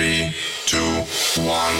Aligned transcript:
Three, 0.00 0.34
two, 0.64 0.78
one. 1.42 1.74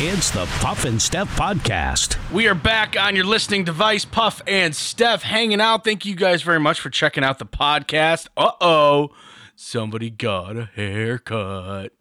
It's 0.00 0.28
the 0.32 0.44
Puff 0.58 0.84
and 0.84 1.00
Steph 1.00 1.38
Podcast. 1.38 2.18
We 2.32 2.48
are 2.48 2.54
back 2.54 2.96
on 3.00 3.14
your 3.14 3.26
listening 3.26 3.62
device, 3.62 4.04
Puff 4.04 4.42
and 4.48 4.74
Steph 4.74 5.22
hanging 5.22 5.60
out. 5.60 5.84
Thank 5.84 6.04
you 6.04 6.16
guys 6.16 6.42
very 6.42 6.58
much 6.58 6.80
for 6.80 6.90
checking 6.90 7.22
out 7.22 7.38
the 7.38 7.46
podcast. 7.46 8.26
Uh 8.36 8.50
oh, 8.60 9.10
somebody 9.54 10.10
got 10.10 10.56
a 10.56 10.64
haircut. 10.64 11.92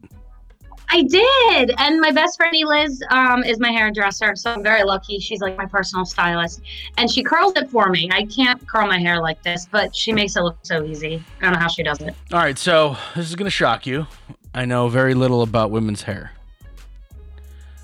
I 0.90 1.04
did, 1.04 1.76
and 1.78 2.02
my 2.02 2.10
best 2.10 2.38
friend 2.38 2.56
Liz 2.66 3.04
um, 3.12 3.44
is 3.44 3.60
my 3.60 3.70
hairdresser, 3.70 4.36
so 4.36 4.54
I'm 4.54 4.64
very 4.64 4.84
lucky. 4.84 5.20
She's 5.20 5.42
like 5.42 5.56
my 5.56 5.68
personal 5.68 6.04
stylist, 6.04 6.64
and 6.98 7.12
she 7.12 7.22
curls 7.22 7.54
it 7.58 7.70
for 7.70 7.90
me. 7.92 8.10
I 8.12 8.26
can't 8.26 8.68
curl 8.68 8.88
my 8.88 8.98
hair 8.98 9.22
like 9.22 9.44
this, 9.44 9.68
but 9.70 9.96
she 9.96 10.14
makes 10.14 10.36
it 10.36 10.42
look 10.42 10.58
so 10.64 10.84
easy. 10.84 11.24
I 11.40 11.44
don't 11.44 11.54
know 11.54 11.60
how 11.60 11.68
she 11.68 11.84
does 11.84 12.02
it. 12.02 12.16
All 12.32 12.40
right, 12.40 12.58
so 12.58 12.98
this 13.16 13.30
is 13.30 13.36
going 13.36 13.46
to 13.46 13.52
shock 13.52 13.86
you. 13.86 14.08
I 14.54 14.66
know 14.66 14.88
very 14.88 15.14
little 15.14 15.42
about 15.42 15.72
women's 15.72 16.04
hair. 16.04 16.32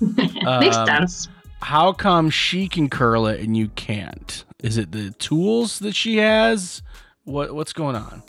Makes 0.00 0.76
Um, 0.76 0.86
sense. 0.86 1.28
How 1.62 1.92
come 1.92 2.30
she 2.30 2.68
can 2.68 2.88
curl 2.88 3.26
it 3.26 3.40
and 3.40 3.56
you 3.56 3.68
can't? 3.68 4.44
Is 4.62 4.78
it 4.78 4.92
the 4.92 5.10
tools 5.12 5.78
that 5.80 5.94
she 5.94 6.16
has? 6.18 6.82
What 7.24 7.54
what's 7.54 7.72
going 7.72 7.96
on? 7.96 8.22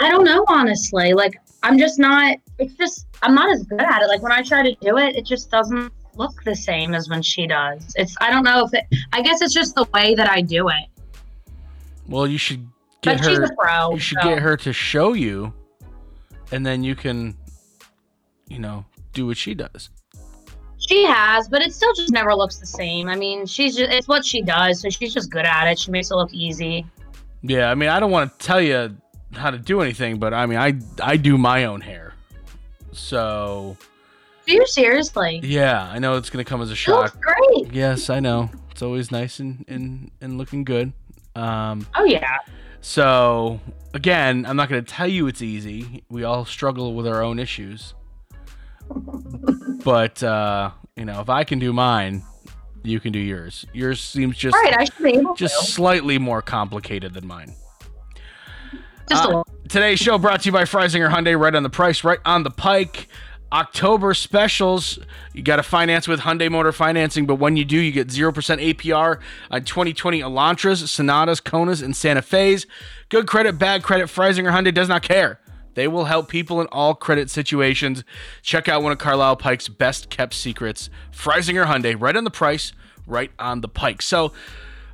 I 0.00 0.10
don't 0.10 0.24
know, 0.24 0.44
honestly. 0.48 1.12
Like, 1.12 1.36
I'm 1.62 1.78
just 1.78 1.98
not. 1.98 2.36
It's 2.58 2.74
just 2.74 3.06
I'm 3.22 3.34
not 3.34 3.50
as 3.50 3.64
good 3.64 3.80
at 3.80 4.02
it. 4.02 4.06
Like 4.06 4.22
when 4.22 4.32
I 4.32 4.42
try 4.42 4.62
to 4.62 4.74
do 4.80 4.96
it, 4.98 5.16
it 5.16 5.24
just 5.26 5.50
doesn't 5.50 5.92
look 6.14 6.42
the 6.44 6.54
same 6.54 6.94
as 6.94 7.08
when 7.08 7.20
she 7.22 7.46
does. 7.46 7.92
It's 7.96 8.14
I 8.20 8.30
don't 8.30 8.44
know 8.44 8.64
if 8.64 8.74
it. 8.74 8.84
I 9.12 9.22
guess 9.22 9.42
it's 9.42 9.54
just 9.54 9.74
the 9.74 9.86
way 9.92 10.14
that 10.14 10.30
I 10.30 10.40
do 10.40 10.68
it. 10.68 10.84
Well, 12.08 12.26
you 12.28 12.38
should 12.38 12.64
get 13.02 13.18
But 13.18 13.24
she's 13.26 13.38
her. 13.38 13.44
a 13.44 13.56
pro. 13.56 13.90
You 13.94 13.98
should 13.98 14.18
so- 14.22 14.28
get 14.28 14.38
her 14.38 14.56
to 14.58 14.72
show 14.72 15.14
you, 15.14 15.52
and 16.52 16.64
then 16.64 16.84
you 16.84 16.94
can, 16.94 17.36
you 18.48 18.58
know, 18.58 18.84
do 19.12 19.26
what 19.26 19.36
she 19.36 19.54
does. 19.54 19.90
She 20.78 21.04
has, 21.04 21.48
but 21.48 21.62
it 21.62 21.72
still 21.74 21.92
just 21.94 22.12
never 22.12 22.34
looks 22.34 22.56
the 22.58 22.66
same. 22.66 23.08
I 23.08 23.16
mean, 23.16 23.46
she's 23.46 23.74
just 23.76 23.90
it's 23.90 24.06
what 24.08 24.24
she 24.24 24.42
does, 24.42 24.80
so 24.80 24.88
she's 24.90 25.12
just 25.12 25.30
good 25.30 25.44
at 25.46 25.66
it. 25.68 25.78
She 25.78 25.90
makes 25.90 26.10
it 26.10 26.14
look 26.14 26.32
easy. 26.32 26.86
Yeah, 27.42 27.70
I 27.70 27.74
mean, 27.74 27.88
I 27.88 27.98
don't 27.98 28.10
want 28.10 28.38
to 28.38 28.46
tell 28.46 28.60
you 28.60 28.96
how 29.34 29.50
to 29.50 29.58
do 29.58 29.80
anything, 29.80 30.18
but 30.18 30.32
I 30.34 30.46
mean, 30.46 30.58
I 30.58 30.74
I 31.02 31.16
do 31.16 31.38
my 31.38 31.64
own 31.64 31.80
hair, 31.80 32.12
so 32.92 33.76
Do 34.46 34.52
you 34.54 34.66
seriously? 34.66 35.40
yeah, 35.42 35.82
I 35.90 35.98
know 35.98 36.16
it's 36.16 36.30
gonna 36.30 36.44
come 36.44 36.62
as 36.62 36.70
a 36.70 36.76
shock. 36.76 37.20
great. 37.20 37.72
Yes, 37.72 38.10
I 38.10 38.20
know. 38.20 38.50
It's 38.70 38.82
always 38.82 39.10
nice 39.10 39.40
and 39.40 39.64
and, 39.68 40.10
and 40.20 40.38
looking 40.38 40.64
good. 40.64 40.92
Um, 41.34 41.86
Oh 41.94 42.04
yeah. 42.04 42.38
so 42.80 43.60
again, 43.94 44.46
I'm 44.46 44.56
not 44.56 44.68
gonna 44.68 44.82
tell 44.82 45.08
you 45.08 45.26
it's 45.26 45.42
easy. 45.42 46.04
We 46.08 46.24
all 46.24 46.44
struggle 46.44 46.94
with 46.94 47.06
our 47.06 47.22
own 47.22 47.38
issues, 47.38 47.94
but 49.84 50.22
uh, 50.22 50.70
you 50.96 51.04
know, 51.04 51.20
if 51.20 51.28
I 51.28 51.44
can 51.44 51.58
do 51.58 51.72
mine, 51.72 52.22
you 52.82 53.00
can 53.00 53.12
do 53.12 53.18
yours. 53.18 53.66
Yours 53.72 54.00
seems 54.00 54.36
just 54.36 54.54
right, 54.54 54.76
I 54.76 54.84
should 54.84 55.02
be 55.02 55.18
able 55.18 55.34
just 55.34 55.58
to. 55.58 55.72
slightly 55.72 56.18
more 56.18 56.42
complicated 56.42 57.14
than 57.14 57.26
mine. 57.26 57.54
Uh. 59.10 59.42
Today's 59.68 59.98
show 59.98 60.18
brought 60.18 60.42
to 60.42 60.46
you 60.46 60.52
by 60.52 60.62
Freisinger 60.62 61.10
Hyundai, 61.10 61.38
right 61.38 61.54
on 61.54 61.62
the 61.62 61.70
price, 61.70 62.04
right 62.04 62.20
on 62.24 62.42
the 62.44 62.50
pike. 62.50 63.08
October 63.52 64.12
specials. 64.12 64.98
You 65.32 65.42
got 65.42 65.56
to 65.56 65.62
finance 65.62 66.08
with 66.08 66.20
Hyundai 66.20 66.50
Motor 66.50 66.72
Financing, 66.72 67.26
but 67.26 67.36
when 67.36 67.56
you 67.56 67.64
do, 67.64 67.78
you 67.78 67.92
get 67.92 68.08
0% 68.08 68.32
APR 68.32 69.20
on 69.50 69.64
2020 69.64 70.20
Elantras, 70.20 70.86
Sonatas, 70.88 71.40
Konas, 71.40 71.82
and 71.82 71.94
Santa 71.94 72.22
Fe's. 72.22 72.66
Good 73.08 73.26
credit, 73.26 73.58
bad 73.58 73.82
credit, 73.82 74.08
Freisinger 74.08 74.50
Hyundai 74.52 74.74
does 74.74 74.88
not 74.88 75.02
care. 75.02 75.40
They 75.76 75.86
will 75.86 76.06
help 76.06 76.28
people 76.28 76.60
in 76.60 76.66
all 76.68 76.94
credit 76.94 77.30
situations. 77.30 78.02
Check 78.42 78.66
out 78.68 78.82
one 78.82 78.92
of 78.92 78.98
Carlisle 78.98 79.36
Pike's 79.36 79.68
best 79.68 80.10
kept 80.10 80.32
secrets, 80.34 80.90
Freisinger 81.12 81.66
Hyundai, 81.66 81.94
right 81.98 82.16
on 82.16 82.24
the 82.24 82.30
price, 82.30 82.72
right 83.06 83.30
on 83.38 83.60
the 83.60 83.68
pike. 83.68 84.00
So, 84.00 84.32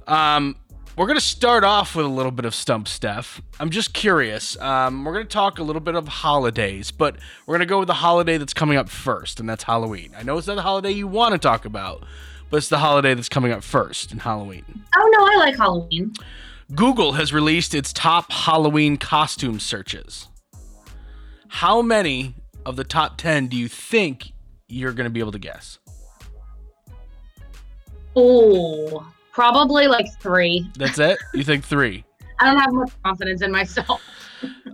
um, 0.08 0.56
we're 0.96 1.06
going 1.06 1.18
to 1.18 1.24
start 1.24 1.64
off 1.64 1.94
with 1.94 2.04
a 2.04 2.08
little 2.08 2.32
bit 2.32 2.44
of 2.44 2.54
Stump 2.54 2.86
stuff. 2.86 3.40
I'm 3.58 3.70
just 3.70 3.94
curious. 3.94 4.58
Um, 4.60 5.04
we're 5.04 5.14
going 5.14 5.24
to 5.24 5.32
talk 5.32 5.58
a 5.58 5.62
little 5.62 5.80
bit 5.80 5.94
of 5.94 6.06
holidays, 6.06 6.90
but 6.90 7.16
we're 7.46 7.54
going 7.54 7.66
to 7.66 7.70
go 7.70 7.78
with 7.78 7.86
the 7.86 7.94
holiday 7.94 8.36
that's 8.36 8.52
coming 8.52 8.76
up 8.76 8.90
first, 8.90 9.40
and 9.40 9.48
that's 9.48 9.62
Halloween. 9.62 10.12
I 10.18 10.22
know 10.22 10.36
it's 10.36 10.48
not 10.48 10.56
the 10.56 10.62
holiday 10.62 10.90
you 10.90 11.06
want 11.06 11.32
to 11.32 11.38
talk 11.38 11.64
about, 11.64 12.04
but 12.50 12.58
it's 12.58 12.68
the 12.68 12.78
holiday 12.78 13.14
that's 13.14 13.30
coming 13.30 13.52
up 13.52 13.62
first 13.62 14.12
in 14.12 14.18
Halloween. 14.18 14.64
Oh 14.94 15.10
no, 15.14 15.24
I 15.24 15.36
like 15.36 15.56
Halloween. 15.56 16.12
Google 16.74 17.12
has 17.12 17.32
released 17.32 17.74
its 17.74 17.92
top 17.92 18.30
Halloween 18.30 18.96
costume 18.96 19.60
searches. 19.60 20.28
How 21.54 21.82
many 21.82 22.34
of 22.64 22.76
the 22.76 22.82
top 22.82 23.18
10 23.18 23.48
do 23.48 23.58
you 23.58 23.68
think 23.68 24.32
you're 24.68 24.92
going 24.92 25.04
to 25.04 25.10
be 25.10 25.20
able 25.20 25.32
to 25.32 25.38
guess? 25.38 25.78
Oh, 28.16 29.06
probably 29.32 29.86
like 29.86 30.06
three. 30.18 30.66
That's 30.78 30.98
it? 30.98 31.18
you 31.34 31.44
think 31.44 31.62
three? 31.64 32.04
I 32.40 32.46
don't 32.46 32.58
have 32.58 32.72
much 32.72 32.90
confidence 33.04 33.42
in 33.42 33.52
myself. 33.52 34.02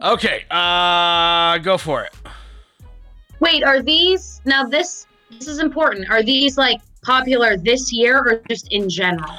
Okay, 0.03 0.47
uh, 0.51 1.59
go 1.59 1.77
for 1.77 2.03
it. 2.05 2.15
Wait, 3.41 3.63
are 3.63 3.83
these 3.83 4.41
now? 4.47 4.65
This 4.65 5.07
this 5.31 5.47
is 5.47 5.59
important. 5.59 6.09
Are 6.09 6.23
these 6.23 6.57
like 6.57 6.81
popular 7.03 7.59
this 7.59 7.93
year 7.93 8.17
or 8.17 8.43
just 8.49 8.73
in 8.73 8.89
general? 8.89 9.31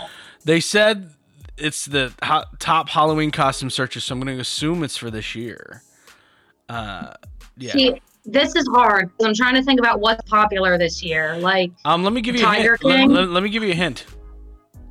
They 0.45 0.59
said 0.59 1.09
it's 1.57 1.85
the 1.85 2.13
ho- 2.21 2.43
top 2.59 2.89
Halloween 2.89 3.31
costume 3.31 3.71
searches, 3.71 4.03
so 4.03 4.13
I'm 4.13 4.21
going 4.21 4.35
to 4.35 4.39
assume 4.39 4.83
it's 4.83 4.97
for 4.97 5.09
this 5.09 5.33
year. 5.33 5.81
Uh, 6.69 7.13
yeah. 7.57 7.71
See, 7.73 8.01
this 8.25 8.55
is 8.55 8.67
hard 8.73 9.09
'cause 9.17 9.27
I'm 9.27 9.33
trying 9.33 9.55
to 9.55 9.63
think 9.63 9.79
about 9.79 9.99
what's 9.99 10.21
popular 10.29 10.77
this 10.77 11.01
year. 11.03 11.37
Like, 11.37 11.71
Um, 11.85 12.03
let 12.03 12.13
me 12.13 12.21
give 12.21 12.35
you 12.35 12.41
a 12.41 12.45
Tiger 12.45 12.71
hint. 12.71 12.83
Let, 12.83 12.97
King? 12.99 13.09
let- 13.13 13.29
let 13.29 13.43
me 13.43 13.49
give 13.49 13.63
you 13.63 13.71
a 13.71 13.75
hint. 13.75 14.05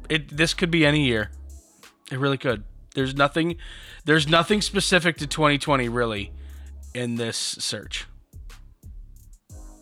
It 0.09 0.37
this 0.37 0.55
could 0.55 0.71
be 0.71 0.85
any 0.87 1.05
year. 1.07 1.31
It 2.11 2.19
really 2.19 2.39
could. 2.39 2.65
There's 2.95 3.15
nothing. 3.15 3.57
There's 4.07 4.27
nothing 4.27 4.61
specific 4.63 5.19
to 5.19 5.27
2020 5.27 5.89
really 5.89 6.33
in 6.95 7.15
this 7.17 7.37
search. 7.37 8.07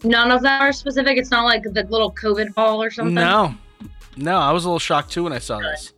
none 0.05 0.31
of 0.31 0.43
them 0.43 0.61
are 0.61 0.73
specific. 0.73 1.17
It's 1.19 1.31
not 1.31 1.45
like 1.45 1.63
the 1.65 1.83
little 1.89 2.13
COVID 2.13 2.55
ball 2.55 2.81
or 2.83 2.91
something. 2.91 3.15
No, 3.15 3.55
no. 4.17 4.37
I 4.39 4.53
was 4.53 4.65
a 4.65 4.69
little 4.69 4.79
shocked 4.79 5.11
too 5.11 5.25
when 5.25 5.33
I 5.33 5.39
saw 5.39 5.59
this. 5.59 5.93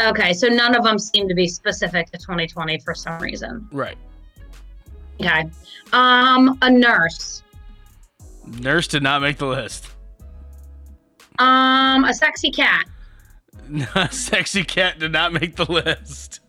Okay, 0.00 0.32
so 0.32 0.48
none 0.48 0.74
of 0.74 0.82
them 0.82 0.98
seem 0.98 1.28
to 1.28 1.34
be 1.34 1.46
specific 1.46 2.10
to 2.12 2.18
2020 2.18 2.78
for 2.80 2.94
some 2.94 3.18
reason. 3.20 3.68
Right. 3.72 3.96
Okay. 5.20 5.50
Um, 5.92 6.58
a 6.62 6.70
nurse. 6.70 7.42
Nurse 8.46 8.86
did 8.86 9.02
not 9.02 9.20
make 9.20 9.38
the 9.38 9.46
list. 9.46 9.88
Um, 11.38 12.04
a 12.04 12.14
sexy 12.14 12.50
cat. 12.50 12.84
Sexy 14.10 14.64
cat 14.64 14.98
did 14.98 15.12
not 15.12 15.32
make 15.32 15.56
the 15.56 15.70
list. 15.70 16.40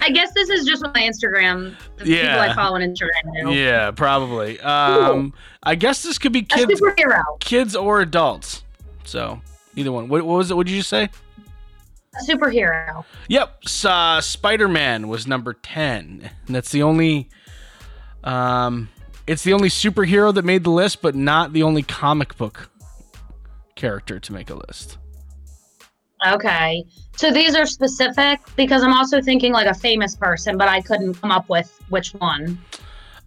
I 0.00 0.10
guess 0.10 0.32
this 0.32 0.50
is 0.50 0.66
just 0.66 0.82
my 0.82 1.00
Instagram, 1.00 1.76
the 1.96 2.04
people 2.04 2.28
I 2.28 2.54
follow 2.54 2.76
on 2.76 2.80
Instagram. 2.82 3.54
Yeah, 3.54 3.90
probably. 3.90 4.58
Um, 4.60 5.34
I 5.62 5.74
guess 5.74 6.02
this 6.02 6.18
could 6.18 6.32
be 6.32 6.42
kids, 6.42 6.80
kids 7.40 7.76
or 7.76 8.00
adults. 8.00 8.62
So 9.04 9.40
either 9.76 9.92
one. 9.92 10.08
What, 10.08 10.24
what 10.24 10.36
was 10.36 10.50
it? 10.50 10.56
What 10.56 10.66
did 10.66 10.74
you 10.74 10.82
say? 10.82 11.08
A 12.14 12.24
superhero. 12.30 13.04
Yep. 13.28 13.62
Uh, 13.84 14.20
Spider 14.20 14.68
Man 14.68 15.08
was 15.08 15.26
number 15.26 15.54
ten, 15.54 16.30
and 16.46 16.56
that's 16.56 16.70
the 16.70 16.82
only. 16.82 17.28
Um, 18.24 18.88
it's 19.26 19.44
the 19.44 19.52
only 19.52 19.68
superhero 19.68 20.32
that 20.34 20.44
made 20.44 20.64
the 20.64 20.70
list, 20.70 21.02
but 21.02 21.14
not 21.14 21.52
the 21.52 21.62
only 21.62 21.82
comic 21.82 22.36
book 22.36 22.70
character 23.74 24.18
to 24.18 24.32
make 24.32 24.50
a 24.50 24.54
list. 24.54 24.98
Okay. 26.26 26.84
So 27.16 27.30
these 27.30 27.54
are 27.54 27.66
specific 27.66 28.40
because 28.56 28.82
I'm 28.82 28.92
also 28.92 29.20
thinking 29.20 29.52
like 29.52 29.66
a 29.66 29.74
famous 29.74 30.16
person, 30.16 30.56
but 30.56 30.68
I 30.68 30.80
couldn't 30.80 31.14
come 31.14 31.30
up 31.30 31.48
with 31.48 31.78
which 31.88 32.14
one. 32.14 32.58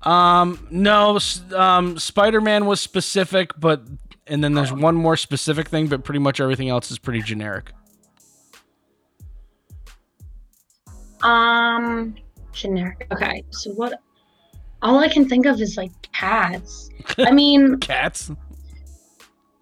Um, 0.04 0.68
no, 0.72 1.20
um, 1.56 1.98
Spider 2.00 2.42
Man 2.42 2.66
was 2.66 2.82
specific, 2.82 3.52
but 3.60 3.84
and 4.28 4.44
then 4.44 4.54
there's 4.54 4.74
one 4.74 4.96
more 4.96 5.16
specific 5.16 5.70
thing, 5.70 5.88
but 5.88 6.04
pretty 6.04 6.20
much 6.20 6.40
everything 6.40 6.70
else 6.70 6.90
is 6.92 6.98
pretty 6.98 7.22
generic. 7.22 7.72
Um, 11.22 12.16
generic. 12.52 13.08
Okay. 13.12 13.44
So 13.52 13.72
what? 13.72 14.00
All 14.82 15.00
I 15.00 15.08
can 15.08 15.28
think 15.28 15.46
of 15.46 15.62
is 15.62 15.78
like 15.78 15.92
cats. 16.12 16.90
I 17.18 17.32
mean, 17.42 17.78
Cats. 17.80 18.32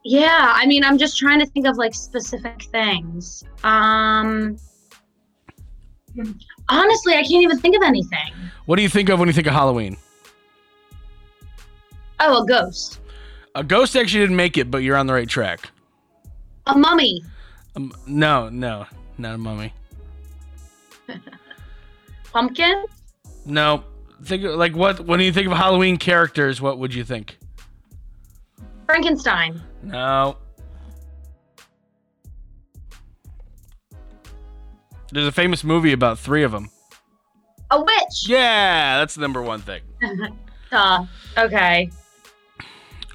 yeah. 0.03 0.53
I 0.55 0.65
mean, 0.65 0.83
I'm 0.83 0.97
just 0.97 1.17
trying 1.17 1.39
to 1.39 1.45
think 1.47 1.67
of 1.67 1.77
like 1.77 1.93
specific 1.93 2.63
things. 2.71 3.43
Um, 3.63 4.57
honestly, 6.69 7.13
I 7.15 7.21
can't 7.23 7.43
even 7.43 7.59
think 7.59 7.75
of 7.75 7.83
anything. 7.83 8.33
What 8.65 8.77
do 8.77 8.81
you 8.81 8.89
think 8.89 9.09
of 9.09 9.19
when 9.19 9.27
you 9.27 9.33
think 9.33 9.47
of 9.47 9.53
Halloween? 9.53 9.97
Oh, 12.21 12.43
a 12.43 12.45
ghost, 12.47 12.99
A 13.55 13.63
ghost 13.63 13.95
actually 13.95 14.19
didn't 14.21 14.35
make 14.35 14.57
it, 14.57 14.69
but 14.69 14.79
you're 14.79 14.97
on 14.97 15.07
the 15.07 15.13
right 15.13 15.27
track. 15.27 15.69
a 16.67 16.77
mummy, 16.77 17.23
Um, 17.75 17.93
no, 18.05 18.49
no, 18.49 18.85
not 19.17 19.35
a 19.35 19.37
mummy. 19.37 19.73
pumpkin. 22.33 22.85
No, 23.45 23.83
think 24.23 24.43
of, 24.43 24.55
like 24.55 24.75
what 24.75 25.01
when 25.01 25.19
you 25.19 25.31
think 25.31 25.47
of 25.47 25.53
Halloween 25.53 25.97
characters, 25.97 26.61
what 26.61 26.77
would 26.79 26.93
you 26.93 27.03
think? 27.03 27.37
Frankenstein. 28.85 29.61
No. 29.83 30.37
There's 35.11 35.27
a 35.27 35.31
famous 35.31 35.63
movie 35.63 35.91
about 35.91 36.19
three 36.19 36.43
of 36.43 36.51
them. 36.51 36.69
A 37.71 37.81
witch. 37.81 38.27
Yeah, 38.27 38.99
that's 38.99 39.15
the 39.15 39.21
number 39.21 39.41
one 39.41 39.61
thing. 39.61 39.81
Duh. 40.71 41.05
Okay. 41.37 41.89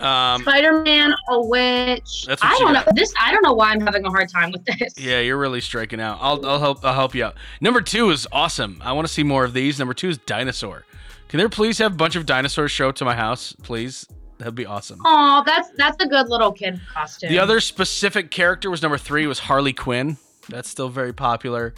Um, 0.00 0.42
Spider-Man, 0.42 1.14
a 1.28 1.40
witch. 1.46 2.24
That's 2.26 2.42
I 2.42 2.56
don't 2.58 2.72
know. 2.72 2.82
This 2.94 3.12
I 3.20 3.32
don't 3.32 3.42
know 3.44 3.52
why 3.52 3.70
I'm 3.70 3.80
having 3.80 4.04
a 4.04 4.10
hard 4.10 4.28
time 4.28 4.50
with 4.50 4.64
this. 4.64 4.98
yeah, 4.98 5.20
you're 5.20 5.38
really 5.38 5.60
striking 5.60 6.00
out. 6.00 6.18
I'll, 6.20 6.44
I'll 6.44 6.58
help. 6.58 6.84
I'll 6.84 6.94
help 6.94 7.14
you 7.14 7.24
out. 7.24 7.36
Number 7.60 7.80
two 7.80 8.10
is 8.10 8.26
awesome. 8.32 8.80
I 8.84 8.92
want 8.92 9.06
to 9.06 9.12
see 9.12 9.22
more 9.22 9.44
of 9.44 9.52
these. 9.52 9.78
Number 9.78 9.94
two 9.94 10.08
is 10.08 10.18
dinosaur. 10.18 10.84
Can 11.34 11.38
there 11.40 11.48
please 11.48 11.78
have 11.78 11.94
a 11.94 11.96
bunch 11.96 12.14
of 12.14 12.26
dinosaurs 12.26 12.70
show 12.70 12.90
up 12.90 12.94
to 12.94 13.04
my 13.04 13.16
house, 13.16 13.54
please? 13.64 14.06
That'd 14.38 14.54
be 14.54 14.66
awesome. 14.66 15.00
Oh, 15.04 15.42
that's 15.44 15.68
that's 15.76 16.00
a 16.00 16.06
good 16.06 16.28
little 16.28 16.52
kid 16.52 16.80
costume. 16.92 17.28
The 17.28 17.40
other 17.40 17.58
specific 17.58 18.30
character 18.30 18.70
was 18.70 18.82
number 18.82 18.96
three 18.98 19.26
was 19.26 19.40
Harley 19.40 19.72
Quinn. 19.72 20.16
That's 20.48 20.68
still 20.68 20.88
very 20.88 21.12
popular. 21.12 21.74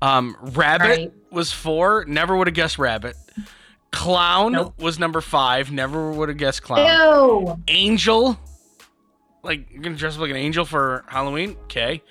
Um, 0.00 0.34
Rabbit 0.40 0.86
Right. 0.88 1.12
was 1.30 1.52
four. 1.52 2.06
Never 2.08 2.34
would 2.34 2.46
have 2.46 2.54
guessed 2.54 2.78
Rabbit. 2.78 3.14
Clown 3.92 4.52
Nope. 4.52 4.80
was 4.80 4.98
number 4.98 5.20
five. 5.20 5.70
Never 5.70 6.10
would 6.10 6.30
have 6.30 6.38
guessed 6.38 6.62
Clown. 6.62 6.86
Ew. 6.86 7.62
Angel, 7.68 8.40
like 9.42 9.70
you're 9.70 9.82
gonna 9.82 9.96
dress 9.96 10.14
up 10.14 10.22
like 10.22 10.30
an 10.30 10.36
angel 10.36 10.64
for 10.64 11.04
Halloween. 11.08 11.58
Okay. 11.64 12.02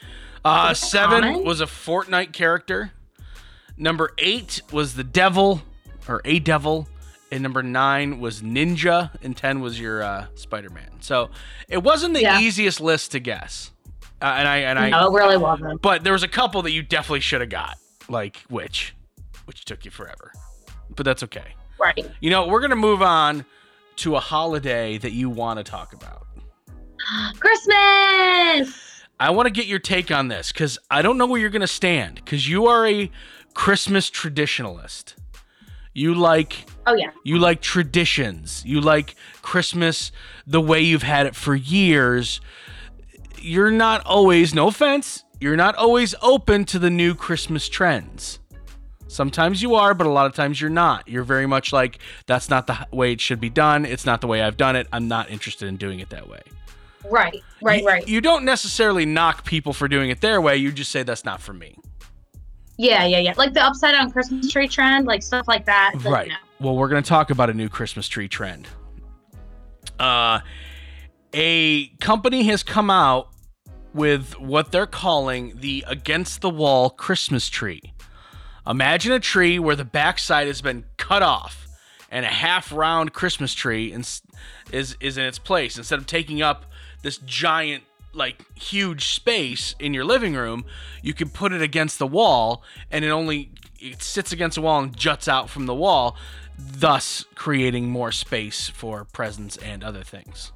Uh, 0.46 0.76
seven 0.76 1.24
common. 1.24 1.44
was 1.44 1.60
a 1.60 1.66
Fortnite 1.66 2.34
character. 2.34 2.92
Number 3.78 4.12
eight 4.20 4.62
was 4.72 4.94
the 4.94 5.04
devil 5.04 5.64
or 6.08 6.22
a 6.26 6.40
devil. 6.40 6.88
And 7.32 7.42
number 7.42 7.64
nine 7.64 8.20
was 8.20 8.42
Ninja, 8.44 9.10
and 9.24 9.36
ten 9.36 9.60
was 9.60 9.80
your 9.80 10.04
uh, 10.04 10.28
Spider-Man. 10.36 10.90
So 11.02 11.32
it 11.68 11.82
wasn't 11.82 12.14
the 12.14 12.22
Yeah. 12.22 12.40
easiest 12.40 12.80
list 12.80 13.12
to 13.14 13.20
guess. 13.20 13.72
Uh, 14.22 14.26
and 14.26 14.48
I 14.48 14.58
and 14.58 14.78
I 14.80 14.90
No, 14.92 15.08
it 15.08 15.18
really 15.18 15.38
wasn't. 15.38 15.82
but 15.82 16.04
there 16.04 16.14
was 16.14 16.22
a 16.24 16.28
couple 16.28 16.62
that 16.62 16.72
you 16.72 16.84
definitely 16.84 17.22
should 17.22 17.42
have 17.42 17.50
got, 17.50 17.78
like 18.08 18.38
which, 18.50 18.96
which 19.46 19.66
took 19.66 19.84
you 19.84 19.90
forever. 19.92 20.32
But 20.96 21.06
that's 21.06 21.24
okay. 21.24 21.56
Right. 21.80 22.06
You 22.22 22.30
know, 22.30 22.48
we're 22.48 22.62
gonna 22.62 22.76
move 22.76 23.02
on 23.02 23.46
to 23.98 24.16
a 24.16 24.20
holiday 24.20 24.98
that 25.00 25.12
you 25.14 25.30
want 25.30 25.58
to 25.58 25.64
talk 25.64 25.94
about. 25.94 26.28
Christmas. 27.40 29.04
I 29.20 29.30
want 29.32 29.48
to 29.48 29.52
get 29.52 29.66
your 29.66 29.80
take 29.80 30.12
on 30.12 30.28
this 30.28 30.52
because 30.52 30.78
I 30.92 31.02
don't 31.02 31.18
know 31.18 31.26
where 31.26 31.40
you're 31.40 31.50
gonna 31.50 31.68
stand 31.68 32.16
because 32.16 32.48
you 32.48 32.68
are 32.68 32.86
a 32.88 33.10
Christmas 33.54 34.10
traditionalist. 34.10 35.16
You 35.94 36.14
like 36.16 36.66
Oh 36.88 36.96
yeah. 36.96 37.12
you 37.24 37.38
like 37.38 37.62
traditions. 37.62 38.64
You 38.66 38.82
like 38.82 39.16
Christmas 39.42 40.12
the 40.48 40.60
way 40.62 40.82
you've 40.82 41.04
had 41.04 41.26
it 41.28 41.36
for 41.36 41.56
years. 41.56 42.42
You're 43.40 43.72
not 43.72 44.06
always, 44.06 44.54
no 44.54 44.68
offense, 44.68 45.24
you're 45.40 45.56
not 45.58 45.76
always 45.76 46.16
open 46.22 46.66
to 46.66 46.80
the 46.80 46.90
new 46.90 47.14
Christmas 47.14 47.68
trends. 47.70 48.40
Sometimes 49.08 49.62
you 49.62 49.76
are, 49.76 49.94
but 49.94 50.08
a 50.08 50.10
lot 50.10 50.26
of 50.26 50.34
times 50.34 50.60
you're 50.60 50.70
not. 50.72 51.08
You're 51.08 51.24
very 51.24 51.46
much 51.46 51.72
like, 51.72 52.00
that's 52.26 52.50
not 52.50 52.66
the 52.66 52.88
way 52.92 53.12
it 53.12 53.22
should 53.22 53.40
be 53.40 53.50
done. 53.50 53.86
It's 53.86 54.06
not 54.06 54.22
the 54.22 54.28
way 54.28 54.42
I've 54.42 54.58
done 54.58 54.76
it. 54.76 54.88
I'm 54.92 55.08
not 55.08 55.30
interested 55.30 55.68
in 55.68 55.78
doing 55.78 56.00
it 56.00 56.10
that 56.10 56.28
way. 56.28 56.42
Right. 57.10 57.44
Right. 57.62 57.82
You- 57.82 57.88
right. 57.88 58.08
You 58.08 58.22
don't 58.22 58.44
necessarily 58.46 59.06
knock 59.06 59.46
people 59.46 59.74
for 59.74 59.88
doing 59.88 60.10
it 60.10 60.22
their 60.22 60.42
way. 60.42 60.58
You 60.58 60.72
just 60.72 60.90
say, 60.90 61.04
that's 61.04 61.26
not 61.26 61.42
for 61.42 61.54
me. 61.54 61.78
Yeah. 62.78 63.06
Yeah. 63.06 63.20
Yeah. 63.20 63.34
Like 63.38 63.54
the 63.54 63.64
upside 63.64 63.92
down 63.94 64.12
Christmas 64.12 64.52
tree 64.52 64.68
trend, 64.68 65.06
like 65.08 65.24
stuff 65.24 65.48
like 65.48 65.66
that. 65.66 65.94
like, 66.04 66.06
Right. 66.06 66.28
no. 66.30 66.36
Well, 66.60 66.76
we're 66.78 66.88
going 66.90 67.04
to 67.04 67.08
talk 67.10 67.30
about 67.30 67.50
a 67.50 67.54
new 67.54 67.70
Christmas 67.70 68.08
tree 68.08 68.28
trend. 68.28 68.68
Uh, 70.00 70.40
a 71.34 71.88
company 72.00 72.44
has 72.44 72.64
come 72.64 72.90
out 72.90 73.30
with 73.94 74.40
what 74.40 74.72
they're 74.72 74.88
calling 74.88 75.54
the 75.58 75.84
against 75.88 76.42
the 76.42 76.50
wall 76.50 76.90
Christmas 76.90 77.50
tree. 77.50 77.82
Imagine 78.66 79.12
a 79.12 79.20
tree 79.20 79.60
where 79.60 79.76
the 79.76 79.86
backside 79.86 80.48
has 80.48 80.62
been 80.62 80.86
cut 80.98 81.22
off 81.22 81.68
and 82.10 82.26
a 82.26 82.30
half 82.30 82.72
round 82.72 83.14
Christmas 83.14 83.54
tree 83.54 83.92
is 83.92 84.22
is 85.02 85.18
in 85.18 85.26
its 85.26 85.38
place 85.40 85.78
instead 85.78 86.00
of 86.00 86.06
taking 86.06 86.42
up 86.42 86.66
this 87.02 87.18
giant 87.18 87.84
like 88.14 88.46
huge 88.56 89.08
space 89.08 89.76
in 89.80 89.94
your 89.94 90.06
living 90.06 90.36
room 90.36 90.66
you 91.02 91.14
can 91.14 91.30
put 91.30 91.52
it 91.52 91.62
against 91.62 92.00
the 92.00 92.08
wall 92.08 92.64
and 92.92 93.04
it 93.04 93.10
only 93.10 93.52
it 93.80 94.02
sits 94.02 94.32
against 94.32 94.56
the 94.56 94.62
wall 94.62 94.82
and 94.82 94.96
juts 94.96 95.28
out 95.28 95.50
from 95.50 95.66
the 95.66 95.76
wall 95.76 96.16
thus 96.58 97.26
creating 97.36 97.90
more 97.90 98.12
space 98.12 98.70
for 98.70 99.06
presents 99.06 99.58
and 99.58 99.84
other 99.84 100.04
things 100.04 100.52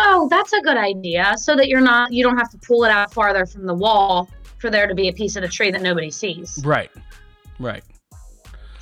Oh, 0.00 0.26
that's 0.28 0.52
a 0.52 0.60
good 0.60 0.76
idea. 0.76 1.34
So 1.36 1.54
that 1.54 1.68
you're 1.68 1.80
not, 1.80 2.12
you 2.12 2.24
don't 2.24 2.36
have 2.36 2.50
to 2.50 2.58
pull 2.58 2.82
it 2.82 2.90
out 2.90 3.12
farther 3.12 3.46
from 3.46 3.64
the 3.64 3.74
wall 3.74 4.28
for 4.58 4.70
there 4.70 4.88
to 4.88 4.94
be 4.94 5.06
a 5.08 5.12
piece 5.12 5.36
of 5.36 5.42
the 5.42 5.48
tree 5.48 5.70
that 5.70 5.82
nobody 5.82 6.10
sees. 6.10 6.60
right 6.64 6.90
right 7.60 7.84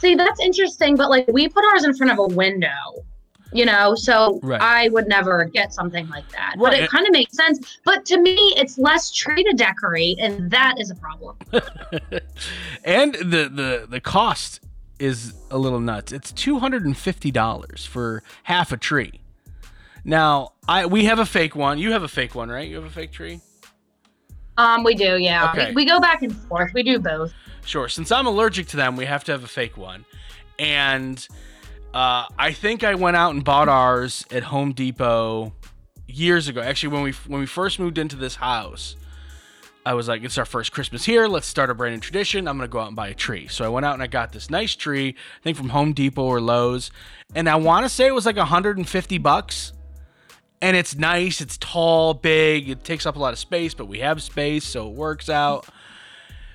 See, 0.01 0.15
that's 0.15 0.41
interesting, 0.41 0.97
but 0.97 1.11
like 1.11 1.29
we 1.29 1.47
put 1.47 1.63
ours 1.63 1.85
in 1.85 1.95
front 1.95 2.11
of 2.11 2.19
a 2.19 2.35
window, 2.35 3.05
you 3.53 3.65
know, 3.65 3.95
so 3.95 4.41
Right. 4.43 4.61
I 4.61 4.89
would 4.89 5.09
never 5.09 5.45
get 5.45 5.73
something 5.73 6.09
like 6.09 6.29
that. 6.31 6.57
But 6.59 6.75
it 6.75 6.89
kind 6.91 7.07
of 7.07 7.13
makes 7.13 7.37
sense. 7.37 7.79
But 7.85 8.05
to 8.07 8.19
me, 8.19 8.37
it's 8.57 8.79
less 8.79 9.11
tree 9.11 9.43
to 9.45 9.53
decorate, 9.53 10.19
and 10.19 10.51
that 10.51 10.77
is 10.79 10.91
a 10.91 10.95
problem. 10.95 11.37
and 12.85 13.15
the 13.15 13.51
the 13.53 13.87
the 13.89 14.01
cost 14.01 14.61
is 14.99 15.35
a 15.51 15.59
little 15.59 15.81
nuts. 15.81 16.13
It's 16.13 16.33
two 16.33 16.59
hundred 16.59 16.85
and 16.85 16.97
fifty 16.97 17.31
dollars 17.31 17.85
for 17.85 18.23
half 18.45 18.73
a 18.73 18.77
tree. 18.77 19.21
Now, 20.05 20.53
I 20.69 20.87
we 20.87 21.05
have 21.05 21.19
a 21.19 21.27
fake 21.27 21.55
one. 21.57 21.79
You 21.79 21.93
have 21.93 22.03
a 22.03 22.09
fake 22.09 22.35
one, 22.35 22.49
right? 22.49 22.69
You 22.69 22.77
have 22.77 22.85
a 22.85 22.91
fake 22.91 23.13
tree. 23.13 23.41
Um, 24.57 24.85
we 24.85 24.95
do, 24.95 25.17
yeah. 25.17 25.51
Okay. 25.51 25.69
We, 25.69 25.77
we 25.77 25.85
go 25.87 26.01
back 26.01 26.23
and 26.23 26.37
forth. 26.37 26.75
We 26.75 26.83
do 26.83 26.99
both. 26.99 27.33
Sure. 27.65 27.89
Since 27.89 28.13
I'm 28.13 28.27
allergic 28.27 28.67
to 28.69 28.77
them, 28.77 28.95
we 28.95 29.07
have 29.07 29.25
to 29.25 29.33
have 29.33 29.43
a 29.43 29.49
fake 29.49 29.77
one. 29.79 30.05
And 30.59 31.27
uh, 31.93 32.27
I 32.39 32.53
think 32.53 32.85
I 32.85 32.95
went 32.95 33.17
out 33.17 33.35
and 33.35 33.45
bought 33.45 33.69
ours 33.69 34.25
at 34.31 34.45
Home 34.45 34.73
Depot 34.73 35.53
years 36.07 36.47
ago. 36.47 36.61
Actually, 36.61 36.95
when 36.95 37.03
we 37.03 37.13
when 37.27 37.41
we 37.41 37.47
first 37.47 37.81
moved 37.81 37.99
into 37.99 38.15
this 38.15 38.37
house, 38.37 38.95
I 39.85 39.95
was 39.95 40.07
like, 40.07 40.23
"It's 40.23 40.39
our 40.39 40.45
first 40.45 40.71
Christmas 40.71 41.05
here. 41.05 41.27
Let's 41.27 41.49
start 41.49 41.69
a 41.69 41.75
brand 41.75 41.97
new 41.97 42.01
tradition. 42.01 42.47
I'm 42.47 42.59
gonna 42.59 42.69
go 42.69 42.79
out 42.79 42.87
and 42.89 42.97
buy 42.97 43.09
a 43.09 43.15
tree." 43.15 43.49
So 43.49 43.65
I 43.65 43.69
went 43.69 43.85
out 43.85 43.95
and 43.95 44.03
I 44.05 44.07
got 44.07 44.33
this 44.33 44.51
nice 44.51 44.77
tree. 44.77 45.09
I 45.09 45.43
think 45.43 45.57
from 45.57 45.71
Home 45.71 45.93
Depot 45.93 46.23
or 46.23 46.41
Lowe's, 46.41 46.93
and 47.35 47.49
I 47.49 47.57
want 47.57 47.85
to 47.85 47.89
say 47.89 48.07
it 48.07 48.15
was 48.15 48.27
like 48.27 48.37
150 48.37 49.19
bucks. 49.19 49.73
And 50.63 50.77
it's 50.77 50.95
nice. 50.95 51.41
It's 51.41 51.57
tall, 51.57 52.13
big. 52.13 52.69
It 52.69 52.85
takes 52.85 53.07
up 53.07 53.17
a 53.17 53.19
lot 53.19 53.33
of 53.33 53.39
space, 53.39 53.73
but 53.73 53.87
we 53.87 54.01
have 54.01 54.23
space, 54.23 54.63
so 54.63 54.89
it 54.89 54.95
works 54.95 55.31
out. 55.31 55.67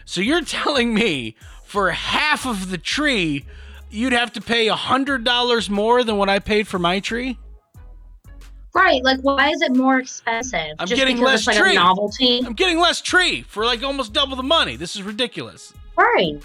So 0.06 0.22
you're 0.22 0.42
telling 0.46 0.94
me 0.94 1.36
for 1.64 1.90
half 1.90 2.46
of 2.46 2.70
the 2.70 2.78
tree, 2.78 3.46
you'd 3.96 4.14
have 4.14 4.34
to 4.34 4.42
pay 4.42 4.68
a 4.68 4.76
hundred 4.76 5.24
dollars 5.24 5.70
more 5.70 6.04
than 6.04 6.18
what 6.18 6.30
I 6.30 6.40
paid 6.40 6.68
for 6.68 6.78
my 6.78 7.00
tree? 7.00 7.38
Right. 8.74 9.02
Like, 9.04 9.22
why 9.22 9.50
is 9.52 9.62
it 9.62 9.76
more 9.76 10.00
expensive? 10.00 10.76
I'm 10.78 10.88
Just 10.88 11.00
getting 11.00 11.18
less 11.18 11.40
it's 11.40 11.48
like 11.48 11.58
tree. 11.58 11.72
a 11.72 11.76
novelty? 11.76 12.42
I'm 12.46 12.54
getting 12.54 12.78
less 12.78 13.02
tree 13.02 13.44
for 13.44 13.66
like 13.66 13.82
almost 13.84 14.12
double 14.12 14.36
the 14.36 14.44
money. 14.44 14.76
This 14.76 14.98
is 14.98 15.02
ridiculous. 15.02 15.74
Right. 15.98 16.38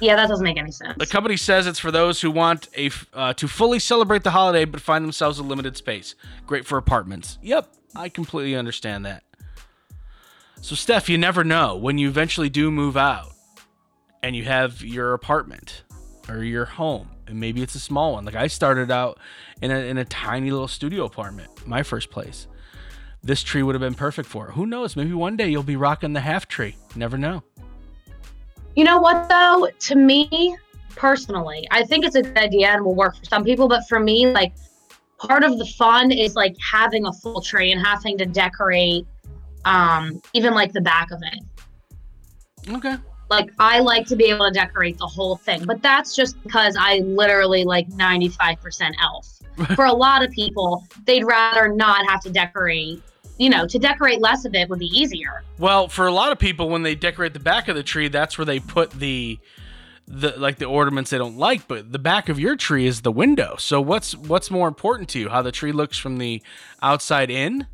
Yeah, 0.00 0.16
that 0.16 0.28
doesn't 0.28 0.44
make 0.44 0.58
any 0.58 0.70
sense. 0.70 0.98
The 0.98 1.06
company 1.06 1.38
says 1.38 1.66
it's 1.66 1.78
for 1.78 1.90
those 1.90 2.20
who 2.20 2.30
want 2.30 2.68
a 2.76 2.90
uh, 3.14 3.32
to 3.34 3.48
fully 3.48 3.78
celebrate 3.78 4.22
the 4.22 4.32
holiday 4.32 4.66
but 4.66 4.82
find 4.82 5.02
themselves 5.02 5.38
a 5.38 5.42
limited 5.42 5.78
space. 5.78 6.14
Great 6.46 6.66
for 6.66 6.76
apartments. 6.76 7.38
Yep, 7.42 7.72
I 7.96 8.10
completely 8.10 8.54
understand 8.54 9.06
that. 9.06 9.22
So, 10.60 10.74
Steph, 10.74 11.08
you 11.08 11.16
never 11.16 11.42
know 11.42 11.76
when 11.76 11.96
you 11.96 12.08
eventually 12.08 12.50
do 12.50 12.70
move 12.70 12.98
out 12.98 13.32
and 14.22 14.34
you 14.34 14.44
have 14.44 14.82
your 14.82 15.14
apartment 15.14 15.83
or 16.28 16.42
your 16.42 16.64
home, 16.64 17.08
and 17.26 17.38
maybe 17.38 17.62
it's 17.62 17.74
a 17.74 17.80
small 17.80 18.14
one. 18.14 18.24
Like 18.24 18.34
I 18.34 18.46
started 18.46 18.90
out 18.90 19.18
in 19.60 19.70
a, 19.70 19.78
in 19.78 19.98
a 19.98 20.04
tiny 20.04 20.50
little 20.50 20.68
studio 20.68 21.04
apartment, 21.04 21.66
my 21.66 21.82
first 21.82 22.10
place. 22.10 22.46
This 23.22 23.42
tree 23.42 23.62
would 23.62 23.74
have 23.74 23.80
been 23.80 23.94
perfect 23.94 24.28
for 24.28 24.48
it. 24.48 24.52
Who 24.52 24.66
knows? 24.66 24.96
Maybe 24.96 25.14
one 25.14 25.36
day 25.36 25.48
you'll 25.48 25.62
be 25.62 25.76
rocking 25.76 26.12
the 26.12 26.20
half 26.20 26.46
tree. 26.46 26.76
Never 26.94 27.16
know. 27.16 27.42
You 28.76 28.84
know 28.84 28.98
what 28.98 29.28
though? 29.28 29.68
To 29.78 29.94
me 29.94 30.56
personally, 30.94 31.66
I 31.70 31.84
think 31.84 32.04
it's 32.04 32.16
a 32.16 32.22
good 32.22 32.36
idea 32.36 32.68
and 32.68 32.84
will 32.84 32.94
work 32.94 33.16
for 33.16 33.24
some 33.24 33.44
people, 33.44 33.68
but 33.68 33.88
for 33.88 33.98
me, 33.98 34.26
like 34.26 34.52
part 35.18 35.42
of 35.42 35.58
the 35.58 35.64
fun 35.64 36.10
is 36.10 36.34
like 36.34 36.54
having 36.58 37.06
a 37.06 37.12
full 37.12 37.40
tree 37.40 37.72
and 37.72 37.84
having 37.84 38.18
to 38.18 38.26
decorate 38.26 39.06
um 39.64 40.20
even 40.34 40.52
like 40.52 40.72
the 40.72 40.80
back 40.80 41.10
of 41.10 41.22
it. 41.22 42.70
Okay. 42.70 42.96
Like 43.34 43.52
I 43.58 43.80
like 43.80 44.06
to 44.06 44.16
be 44.16 44.24
able 44.24 44.46
to 44.46 44.52
decorate 44.52 44.98
the 44.98 45.06
whole 45.06 45.36
thing, 45.36 45.64
but 45.64 45.82
that's 45.82 46.14
just 46.14 46.42
because 46.42 46.76
I 46.78 46.98
literally 46.98 47.64
like 47.64 47.88
95% 47.88 48.92
elf. 49.00 49.40
for 49.76 49.84
a 49.84 49.92
lot 49.92 50.24
of 50.24 50.30
people, 50.32 50.84
they'd 51.04 51.24
rather 51.24 51.68
not 51.68 52.08
have 52.08 52.20
to 52.20 52.30
decorate, 52.30 53.00
you 53.38 53.48
know, 53.48 53.66
to 53.66 53.78
decorate 53.78 54.20
less 54.20 54.44
of 54.44 54.54
it 54.54 54.68
would 54.68 54.80
be 54.80 54.86
easier. 54.86 55.42
Well, 55.58 55.88
for 55.88 56.06
a 56.06 56.12
lot 56.12 56.32
of 56.32 56.38
people, 56.38 56.68
when 56.68 56.82
they 56.82 56.94
decorate 56.94 57.34
the 57.34 57.40
back 57.40 57.68
of 57.68 57.76
the 57.76 57.82
tree, 57.82 58.08
that's 58.08 58.36
where 58.36 58.44
they 58.44 58.58
put 58.60 58.90
the 58.90 59.38
the 60.06 60.34
like 60.36 60.58
the 60.58 60.66
ornaments 60.66 61.10
they 61.10 61.18
don't 61.18 61.38
like, 61.38 61.66
but 61.66 61.90
the 61.92 61.98
back 61.98 62.28
of 62.28 62.38
your 62.38 62.56
tree 62.56 62.86
is 62.86 63.02
the 63.02 63.12
window. 63.12 63.56
So 63.58 63.80
what's 63.80 64.14
what's 64.14 64.50
more 64.50 64.68
important 64.68 65.08
to 65.10 65.18
you? 65.18 65.28
How 65.28 65.40
the 65.42 65.52
tree 65.52 65.72
looks 65.72 65.96
from 65.96 66.18
the 66.18 66.42
outside 66.82 67.30
in 67.30 67.66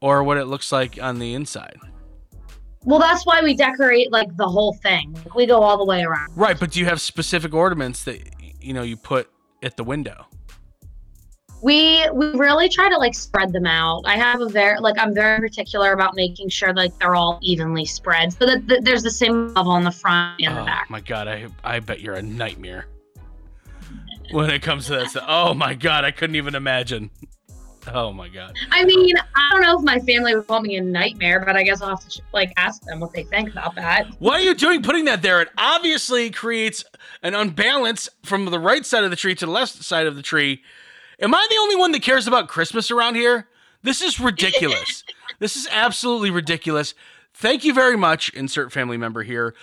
or 0.00 0.24
what 0.24 0.38
it 0.38 0.46
looks 0.46 0.72
like 0.72 1.00
on 1.00 1.18
the 1.18 1.34
inside? 1.34 1.78
Well, 2.84 2.98
that's 2.98 3.24
why 3.24 3.40
we 3.42 3.54
decorate 3.54 4.10
like 4.10 4.36
the 4.36 4.48
whole 4.48 4.74
thing. 4.74 5.16
We 5.34 5.46
go 5.46 5.62
all 5.62 5.78
the 5.78 5.84
way 5.84 6.02
around. 6.02 6.30
Right, 6.36 6.58
but 6.58 6.72
do 6.72 6.80
you 6.80 6.86
have 6.86 7.00
specific 7.00 7.54
ornaments 7.54 8.04
that 8.04 8.20
you 8.60 8.72
know 8.72 8.82
you 8.82 8.96
put 8.96 9.30
at 9.62 9.76
the 9.76 9.84
window? 9.84 10.26
We 11.62 12.08
we 12.12 12.26
really 12.32 12.68
try 12.68 12.88
to 12.88 12.98
like 12.98 13.14
spread 13.14 13.52
them 13.52 13.66
out. 13.66 14.02
I 14.04 14.16
have 14.16 14.40
a 14.40 14.48
very 14.48 14.80
like 14.80 14.98
I'm 14.98 15.14
very 15.14 15.38
particular 15.38 15.92
about 15.92 16.16
making 16.16 16.48
sure 16.48 16.74
like 16.74 16.98
they're 16.98 17.14
all 17.14 17.38
evenly 17.40 17.84
spread 17.84 18.32
so 18.32 18.46
that, 18.46 18.66
that 18.66 18.84
there's 18.84 19.04
the 19.04 19.10
same 19.12 19.54
level 19.54 19.70
on 19.70 19.84
the 19.84 19.92
front 19.92 20.40
and 20.42 20.56
the 20.56 20.62
oh 20.62 20.64
back. 20.64 20.90
my 20.90 21.00
god, 21.00 21.28
I 21.28 21.46
I 21.62 21.78
bet 21.78 22.00
you're 22.00 22.14
a 22.16 22.22
nightmare 22.22 22.86
when 24.32 24.50
it 24.50 24.62
comes 24.62 24.86
to 24.86 24.96
that 24.96 25.10
stuff. 25.10 25.24
Oh 25.28 25.54
my 25.54 25.74
god, 25.74 26.04
I 26.04 26.10
couldn't 26.10 26.34
even 26.34 26.56
imagine. 26.56 27.10
Oh 27.88 28.12
my 28.12 28.28
god. 28.28 28.54
I 28.70 28.84
mean, 28.84 29.16
I 29.34 29.50
don't 29.50 29.62
know 29.62 29.78
if 29.78 29.84
my 29.84 29.98
family 30.00 30.34
would 30.34 30.46
call 30.46 30.60
me 30.60 30.76
a 30.76 30.80
nightmare, 30.80 31.44
but 31.44 31.56
I 31.56 31.62
guess 31.62 31.82
I'll 31.82 31.90
have 31.90 32.08
to 32.08 32.22
like 32.32 32.52
ask 32.56 32.82
them 32.82 33.00
what 33.00 33.12
they 33.12 33.24
think 33.24 33.50
about 33.50 33.74
that. 33.74 34.06
What 34.18 34.40
are 34.40 34.42
you 34.42 34.54
doing 34.54 34.82
putting 34.82 35.04
that 35.06 35.22
there? 35.22 35.40
It 35.40 35.48
obviously 35.58 36.30
creates 36.30 36.84
an 37.22 37.34
unbalance 37.34 38.08
from 38.22 38.44
the 38.44 38.60
right 38.60 38.86
side 38.86 39.04
of 39.04 39.10
the 39.10 39.16
tree 39.16 39.34
to 39.34 39.46
the 39.46 39.52
left 39.52 39.82
side 39.82 40.06
of 40.06 40.16
the 40.16 40.22
tree. 40.22 40.62
Am 41.20 41.34
I 41.34 41.46
the 41.50 41.56
only 41.56 41.76
one 41.76 41.92
that 41.92 42.02
cares 42.02 42.26
about 42.26 42.48
Christmas 42.48 42.90
around 42.90 43.16
here? 43.16 43.48
This 43.82 44.00
is 44.00 44.20
ridiculous. 44.20 45.04
this 45.40 45.56
is 45.56 45.68
absolutely 45.70 46.30
ridiculous. 46.30 46.94
Thank 47.34 47.64
you 47.64 47.74
very 47.74 47.96
much, 47.96 48.28
insert 48.30 48.72
family 48.72 48.96
member 48.96 49.22
here. 49.22 49.54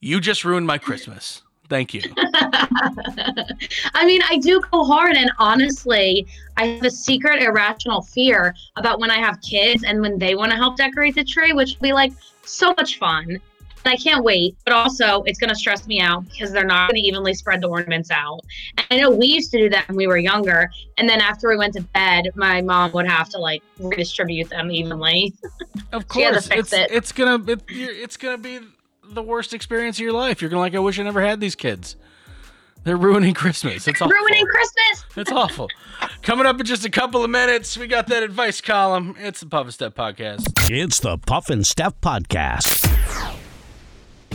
You 0.00 0.20
just 0.20 0.44
ruined 0.44 0.66
my 0.66 0.78
Christmas. 0.78 1.42
Thank 1.68 1.94
you. 1.94 2.02
I 3.94 4.04
mean, 4.04 4.22
I 4.28 4.38
do 4.38 4.60
go 4.70 4.84
hard, 4.84 5.16
and 5.16 5.30
honestly, 5.38 6.26
I 6.56 6.66
have 6.66 6.84
a 6.84 6.90
secret 6.90 7.42
irrational 7.42 8.02
fear 8.02 8.54
about 8.76 9.00
when 9.00 9.10
I 9.10 9.18
have 9.18 9.40
kids 9.40 9.82
and 9.84 10.00
when 10.00 10.18
they 10.18 10.34
want 10.34 10.50
to 10.52 10.56
help 10.56 10.76
decorate 10.76 11.14
the 11.14 11.24
tree, 11.24 11.52
which 11.52 11.74
will 11.74 11.88
be 11.88 11.92
like 11.92 12.12
so 12.44 12.72
much 12.76 12.98
fun. 12.98 13.24
And 13.84 13.92
I 13.92 13.96
can't 13.96 14.24
wait, 14.24 14.56
but 14.64 14.74
also 14.74 15.22
it's 15.26 15.38
going 15.38 15.50
to 15.50 15.54
stress 15.54 15.86
me 15.86 16.00
out 16.00 16.24
because 16.28 16.50
they're 16.50 16.64
not 16.64 16.90
going 16.90 17.00
to 17.00 17.06
evenly 17.06 17.34
spread 17.34 17.60
the 17.60 17.68
ornaments 17.68 18.10
out. 18.10 18.40
And 18.78 18.86
I 18.90 18.96
know 18.96 19.10
we 19.10 19.26
used 19.26 19.52
to 19.52 19.58
do 19.58 19.68
that 19.70 19.86
when 19.86 19.96
we 19.96 20.08
were 20.08 20.18
younger, 20.18 20.68
and 20.98 21.08
then 21.08 21.20
after 21.20 21.48
we 21.48 21.56
went 21.56 21.74
to 21.74 21.82
bed, 21.82 22.30
my 22.34 22.62
mom 22.62 22.90
would 22.92 23.06
have 23.08 23.28
to 23.30 23.38
like 23.38 23.62
redistribute 23.78 24.50
them 24.50 24.70
evenly. 24.70 25.34
Of 25.92 26.06
She 26.12 26.22
had 26.22 26.30
to 26.30 26.34
course, 26.40 26.48
it's 26.50 26.72
it. 26.72 26.90
it's 26.90 27.12
gonna 27.12 27.40
it, 27.50 27.62
it's 27.68 28.16
gonna 28.16 28.38
be 28.38 28.58
the 29.08 29.22
worst 29.22 29.54
experience 29.54 29.96
of 29.98 30.02
your 30.02 30.12
life. 30.12 30.40
You're 30.40 30.50
gonna 30.50 30.60
like, 30.60 30.74
I 30.74 30.78
wish 30.78 30.98
I 30.98 31.02
never 31.02 31.20
had 31.20 31.40
these 31.40 31.54
kids. 31.54 31.96
They're 32.84 32.96
ruining 32.96 33.34
Christmas. 33.34 33.88
It's 33.88 34.00
awful. 34.00 34.12
Ruining 34.12 34.46
Christmas. 34.46 35.04
It's 35.16 35.32
awful. 35.32 35.68
Coming 36.22 36.46
up 36.46 36.60
in 36.60 36.66
just 36.66 36.84
a 36.84 36.90
couple 36.90 37.24
of 37.24 37.30
minutes, 37.30 37.76
we 37.76 37.88
got 37.88 38.06
that 38.08 38.22
advice 38.22 38.60
column. 38.60 39.16
It's 39.18 39.40
the 39.40 39.46
Puff 39.46 39.64
and 39.64 39.74
Steph 39.74 39.94
podcast. 39.94 40.70
It's 40.70 41.00
the 41.00 41.18
Puff 41.18 41.50
and 41.50 41.66
Steph 41.66 42.00
Podcast. 42.00 43.24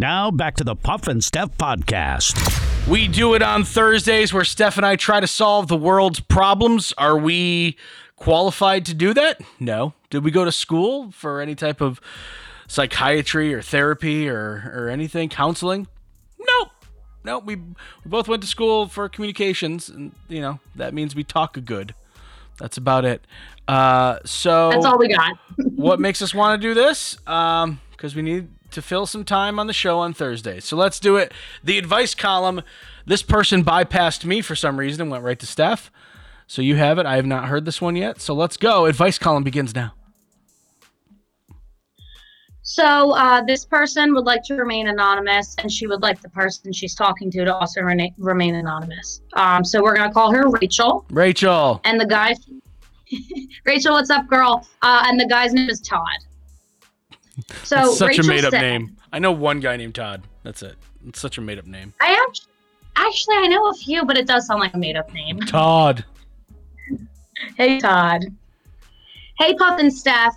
Now 0.00 0.30
back 0.30 0.54
to 0.58 0.64
the 0.64 0.76
Puff 0.76 1.08
and 1.08 1.24
Steph 1.24 1.58
Podcast. 1.58 2.86
We 2.86 3.08
do 3.08 3.34
it 3.34 3.42
on 3.42 3.64
Thursdays 3.64 4.32
where 4.32 4.44
Steph 4.44 4.76
and 4.76 4.86
I 4.86 4.94
try 4.94 5.18
to 5.18 5.26
solve 5.26 5.66
the 5.66 5.76
world's 5.76 6.20
problems. 6.20 6.94
Are 6.96 7.18
we 7.18 7.76
qualified 8.14 8.86
to 8.86 8.94
do 8.94 9.12
that? 9.14 9.40
No. 9.58 9.94
Did 10.08 10.22
we 10.22 10.30
go 10.30 10.44
to 10.44 10.52
school 10.52 11.10
for 11.10 11.40
any 11.40 11.56
type 11.56 11.80
of 11.80 12.00
psychiatry 12.68 13.52
or 13.52 13.60
therapy 13.60 14.28
or, 14.28 14.70
or 14.72 14.88
anything? 14.88 15.28
Counseling? 15.30 15.88
Nope. 16.38 16.68
Nope. 17.24 17.44
We, 17.44 17.56
we 17.56 17.74
both 18.06 18.28
went 18.28 18.42
to 18.42 18.48
school 18.48 18.86
for 18.86 19.08
communications, 19.08 19.88
and, 19.88 20.12
you 20.28 20.40
know, 20.40 20.60
that 20.76 20.94
means 20.94 21.16
we 21.16 21.24
talk 21.24 21.58
good. 21.64 21.92
That's 22.60 22.76
about 22.76 23.04
it. 23.04 23.26
Uh, 23.66 24.20
so 24.24 24.70
That's 24.70 24.86
all 24.86 24.96
we 24.96 25.08
got. 25.08 25.36
what 25.56 25.98
makes 25.98 26.22
us 26.22 26.32
want 26.32 26.62
to 26.62 26.68
do 26.68 26.72
this? 26.72 27.18
Um, 27.26 27.80
because 27.90 28.14
we 28.14 28.22
need 28.22 28.48
to 28.70 28.82
fill 28.82 29.06
some 29.06 29.24
time 29.24 29.58
on 29.58 29.66
the 29.66 29.72
show 29.72 29.98
on 29.98 30.12
Thursday. 30.12 30.60
So 30.60 30.76
let's 30.76 31.00
do 31.00 31.16
it. 31.16 31.32
The 31.64 31.78
advice 31.78 32.14
column. 32.14 32.62
This 33.06 33.22
person 33.22 33.64
bypassed 33.64 34.24
me 34.24 34.40
for 34.42 34.54
some 34.54 34.78
reason 34.78 35.02
and 35.02 35.10
went 35.10 35.24
right 35.24 35.38
to 35.38 35.46
Steph. 35.46 35.90
So 36.46 36.62
you 36.62 36.76
have 36.76 36.98
it. 36.98 37.06
I 37.06 37.16
have 37.16 37.26
not 37.26 37.46
heard 37.46 37.64
this 37.64 37.80
one 37.80 37.96
yet. 37.96 38.20
So 38.20 38.34
let's 38.34 38.56
go. 38.56 38.86
Advice 38.86 39.18
column 39.18 39.44
begins 39.44 39.74
now. 39.74 39.94
So 42.62 43.12
uh, 43.12 43.42
this 43.46 43.64
person 43.64 44.14
would 44.14 44.26
like 44.26 44.42
to 44.44 44.54
remain 44.54 44.88
anonymous, 44.88 45.54
and 45.56 45.72
she 45.72 45.86
would 45.86 46.02
like 46.02 46.20
the 46.20 46.28
person 46.28 46.70
she's 46.70 46.94
talking 46.94 47.30
to 47.30 47.44
to 47.46 47.54
also 47.54 47.80
remain 47.80 48.54
anonymous. 48.54 49.22
Um, 49.32 49.64
so 49.64 49.82
we're 49.82 49.96
gonna 49.96 50.12
call 50.12 50.30
her 50.32 50.50
Rachel, 50.50 51.06
Rachel. 51.08 51.80
and 51.84 51.98
the 51.98 52.04
guy, 52.04 52.34
Rachel, 53.64 53.94
what's 53.94 54.10
up, 54.10 54.26
girl? 54.26 54.66
Uh, 54.82 55.04
and 55.06 55.18
the 55.18 55.26
guy's 55.26 55.54
name 55.54 55.70
is 55.70 55.80
Todd. 55.80 56.18
So 57.64 57.76
That's 57.76 57.98
such 57.98 58.08
Rachel 58.08 58.24
a 58.24 58.28
made 58.28 58.44
up 58.44 58.50
said- 58.52 58.60
name. 58.60 58.96
I 59.12 59.18
know 59.18 59.32
one 59.32 59.60
guy 59.60 59.76
named 59.76 59.94
Todd. 59.94 60.22
That's 60.42 60.62
it. 60.62 60.76
It's 61.06 61.20
such 61.20 61.38
a 61.38 61.40
made 61.40 61.58
up 61.58 61.66
name. 61.66 61.94
I 62.00 62.12
actually, 62.28 62.52
actually 62.96 63.36
I 63.36 63.46
know 63.46 63.68
a 63.70 63.74
few, 63.74 64.04
but 64.04 64.18
it 64.18 64.26
does 64.26 64.46
sound 64.46 64.60
like 64.60 64.74
a 64.74 64.78
made 64.78 64.96
up 64.96 65.12
name. 65.14 65.38
Todd. 65.40 66.04
Hey 67.56 67.78
Todd. 67.78 68.24
Hey 69.38 69.54
Puff 69.54 69.78
and 69.80 69.92
Steph. 69.92 70.36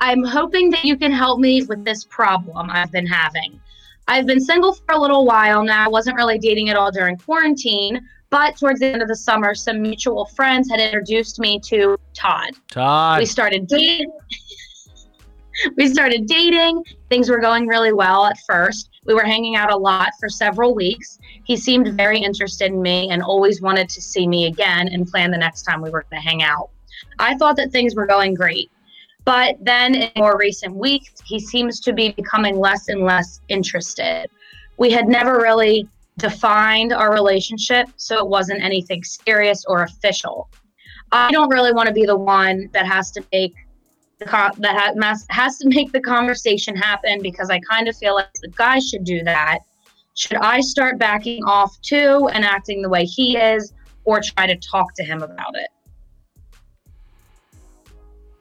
I'm 0.00 0.24
hoping 0.24 0.70
that 0.70 0.84
you 0.84 0.96
can 0.96 1.12
help 1.12 1.38
me 1.38 1.62
with 1.62 1.84
this 1.84 2.04
problem 2.04 2.68
I've 2.70 2.90
been 2.90 3.06
having. 3.06 3.60
I've 4.08 4.26
been 4.26 4.40
single 4.40 4.72
for 4.74 4.94
a 4.94 4.98
little 4.98 5.24
while 5.24 5.62
now. 5.62 5.84
I 5.84 5.88
wasn't 5.88 6.16
really 6.16 6.38
dating 6.38 6.68
at 6.70 6.76
all 6.76 6.90
during 6.90 7.16
quarantine, 7.16 8.00
but 8.30 8.56
towards 8.58 8.80
the 8.80 8.86
end 8.86 9.00
of 9.00 9.06
the 9.06 9.14
summer, 9.14 9.54
some 9.54 9.80
mutual 9.80 10.24
friends 10.26 10.68
had 10.68 10.80
introduced 10.80 11.38
me 11.38 11.60
to 11.60 11.96
Todd. 12.14 12.50
Todd. 12.68 13.20
We 13.20 13.26
started 13.26 13.68
dating. 13.68 14.10
We 15.76 15.88
started 15.88 16.26
dating. 16.26 16.84
Things 17.08 17.28
were 17.28 17.40
going 17.40 17.66
really 17.66 17.92
well 17.92 18.26
at 18.26 18.38
first. 18.46 18.90
We 19.04 19.14
were 19.14 19.24
hanging 19.24 19.56
out 19.56 19.72
a 19.72 19.76
lot 19.76 20.10
for 20.18 20.28
several 20.28 20.74
weeks. 20.74 21.18
He 21.44 21.56
seemed 21.56 21.96
very 21.96 22.18
interested 22.18 22.72
in 22.72 22.80
me 22.80 23.10
and 23.10 23.22
always 23.22 23.60
wanted 23.60 23.88
to 23.90 24.00
see 24.00 24.26
me 24.26 24.46
again 24.46 24.88
and 24.88 25.06
plan 25.06 25.30
the 25.30 25.38
next 25.38 25.62
time 25.62 25.82
we 25.82 25.90
were 25.90 26.04
going 26.10 26.22
to 26.22 26.28
hang 26.28 26.42
out. 26.42 26.70
I 27.18 27.36
thought 27.36 27.56
that 27.56 27.72
things 27.72 27.94
were 27.94 28.06
going 28.06 28.34
great. 28.34 28.70
But 29.24 29.56
then 29.60 29.94
in 29.94 30.10
more 30.16 30.36
recent 30.36 30.74
weeks, 30.74 31.12
he 31.24 31.38
seems 31.38 31.80
to 31.80 31.92
be 31.92 32.10
becoming 32.12 32.58
less 32.58 32.88
and 32.88 33.02
less 33.04 33.40
interested. 33.48 34.28
We 34.78 34.90
had 34.90 35.06
never 35.06 35.38
really 35.38 35.88
defined 36.18 36.92
our 36.92 37.12
relationship, 37.12 37.88
so 37.96 38.18
it 38.18 38.26
wasn't 38.26 38.62
anything 38.62 39.02
serious 39.04 39.64
or 39.66 39.84
official. 39.84 40.48
I 41.12 41.30
don't 41.30 41.50
really 41.50 41.72
want 41.72 41.88
to 41.88 41.92
be 41.92 42.06
the 42.06 42.16
one 42.16 42.68
that 42.72 42.86
has 42.86 43.10
to 43.12 43.24
make 43.32 43.54
co- 44.22 44.50
that 44.58 44.94
has, 45.02 45.26
has 45.30 45.58
to 45.58 45.68
make 45.68 45.92
the 45.92 46.00
conversation 46.00 46.76
happen 46.76 47.22
because 47.22 47.50
I 47.50 47.60
kind 47.60 47.88
of 47.88 47.96
feel 47.96 48.14
like 48.14 48.32
the 48.42 48.48
guy 48.48 48.78
should 48.78 49.04
do 49.04 49.22
that. 49.24 49.60
Should 50.14 50.38
I 50.38 50.60
start 50.60 50.98
backing 50.98 51.42
off 51.44 51.80
too 51.80 52.28
and 52.32 52.44
acting 52.44 52.82
the 52.82 52.88
way 52.88 53.04
he 53.04 53.36
is, 53.36 53.72
or 54.04 54.20
try 54.20 54.46
to 54.46 54.56
talk 54.56 54.94
to 54.94 55.04
him 55.04 55.22
about 55.22 55.54
it? 55.54 55.68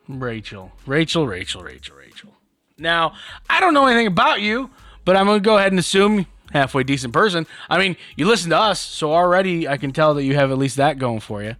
Rachel, 0.08 0.72
Rachel, 0.86 1.26
Rachel, 1.26 1.64
Rachel, 1.64 1.96
Rachel. 1.96 2.34
Now, 2.78 3.14
I 3.50 3.60
don't 3.60 3.74
know 3.74 3.86
anything 3.86 4.08
about 4.08 4.42
you, 4.42 4.70
but 5.06 5.16
I'm 5.16 5.26
going 5.26 5.40
to 5.40 5.46
go 5.46 5.58
ahead 5.58 5.72
and 5.72 5.80
assume 5.80 6.26
halfway 6.52 6.84
decent 6.84 7.14
person. 7.14 7.48
I 7.70 7.78
mean, 7.78 7.96
you 8.16 8.26
listen 8.28 8.50
to 8.50 8.58
us, 8.58 8.80
so 8.80 9.14
already 9.14 9.68
I 9.68 9.78
can 9.78 9.94
tell 9.94 10.14
that 10.16 10.24
you 10.24 10.36
have 10.36 10.52
at 10.52 10.58
least 10.58 10.78
that 10.78 10.98
going 10.98 11.22
for 11.22 11.42
you. 11.42 11.56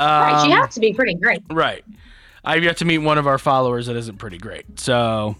right, 0.00 0.44
you 0.46 0.52
Um, 0.52 0.60
have 0.60 0.70
to 0.70 0.80
be 0.80 0.92
pretty 0.92 1.14
great. 1.14 1.42
Right. 1.50 1.84
I've 2.44 2.64
yet 2.64 2.78
to 2.78 2.84
meet 2.84 2.98
one 2.98 3.18
of 3.18 3.26
our 3.26 3.38
followers 3.38 3.86
that 3.86 3.96
isn't 3.96 4.18
pretty 4.18 4.38
great. 4.38 4.80
So 4.80 5.36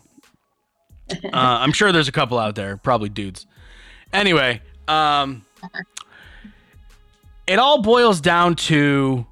uh, 1.11 1.29
I'm 1.33 1.73
sure 1.73 1.93
there's 1.93 2.09
a 2.09 2.13
couple 2.13 2.39
out 2.39 2.55
there, 2.55 2.77
probably 2.77 3.09
dudes. 3.09 3.47
Anyway, 4.13 4.61
um, 4.89 5.45
it 7.47 7.59
all 7.59 7.83
boils 7.83 8.21
down 8.21 8.55
to 8.55 9.27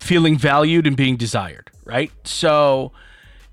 feeling 0.00 0.36
valued 0.36 0.86
and 0.86 0.96
being 0.96 1.16
desired, 1.16 1.70
right? 1.84 2.10
So 2.24 2.92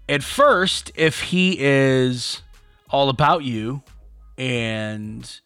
at 0.08 0.24
first, 0.24 0.92
if 0.96 1.22
he 1.22 1.58
is 1.60 2.42
all 2.90 3.10
about 3.10 3.44
you 3.44 3.84
and 4.38 5.40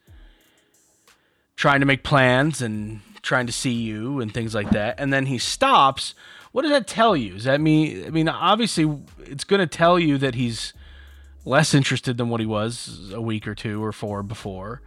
trying 1.55 1.81
to 1.81 1.85
make 1.85 2.03
plans 2.03 2.61
and 2.61 3.01
trying 3.21 3.47
to 3.47 3.53
see 3.53 3.73
you 3.73 4.21
and 4.21 4.33
things 4.33 4.55
like 4.55 4.69
that, 4.71 4.99
and 4.99 5.11
then 5.11 5.25
he 5.25 5.37
stops, 5.37 6.15
what 6.53 6.61
does 6.61 6.71
that 6.71 6.87
tell 6.87 7.17
you? 7.17 7.33
Does 7.33 7.43
that 7.43 7.59
mean? 7.59 8.05
I 8.05 8.09
mean, 8.11 8.29
obviously, 8.29 8.99
it's 9.19 9.43
going 9.43 9.59
to 9.59 9.67
tell 9.67 9.99
you 9.99 10.17
that 10.19 10.35
he's 10.35 10.73
less 11.43 11.73
interested 11.73 12.17
than 12.17 12.29
what 12.29 12.39
he 12.39 12.45
was 12.45 13.11
a 13.11 13.19
week 13.19 13.47
or 13.47 13.55
two 13.55 13.83
or 13.83 13.91
four 13.91 14.23
before, 14.23 14.81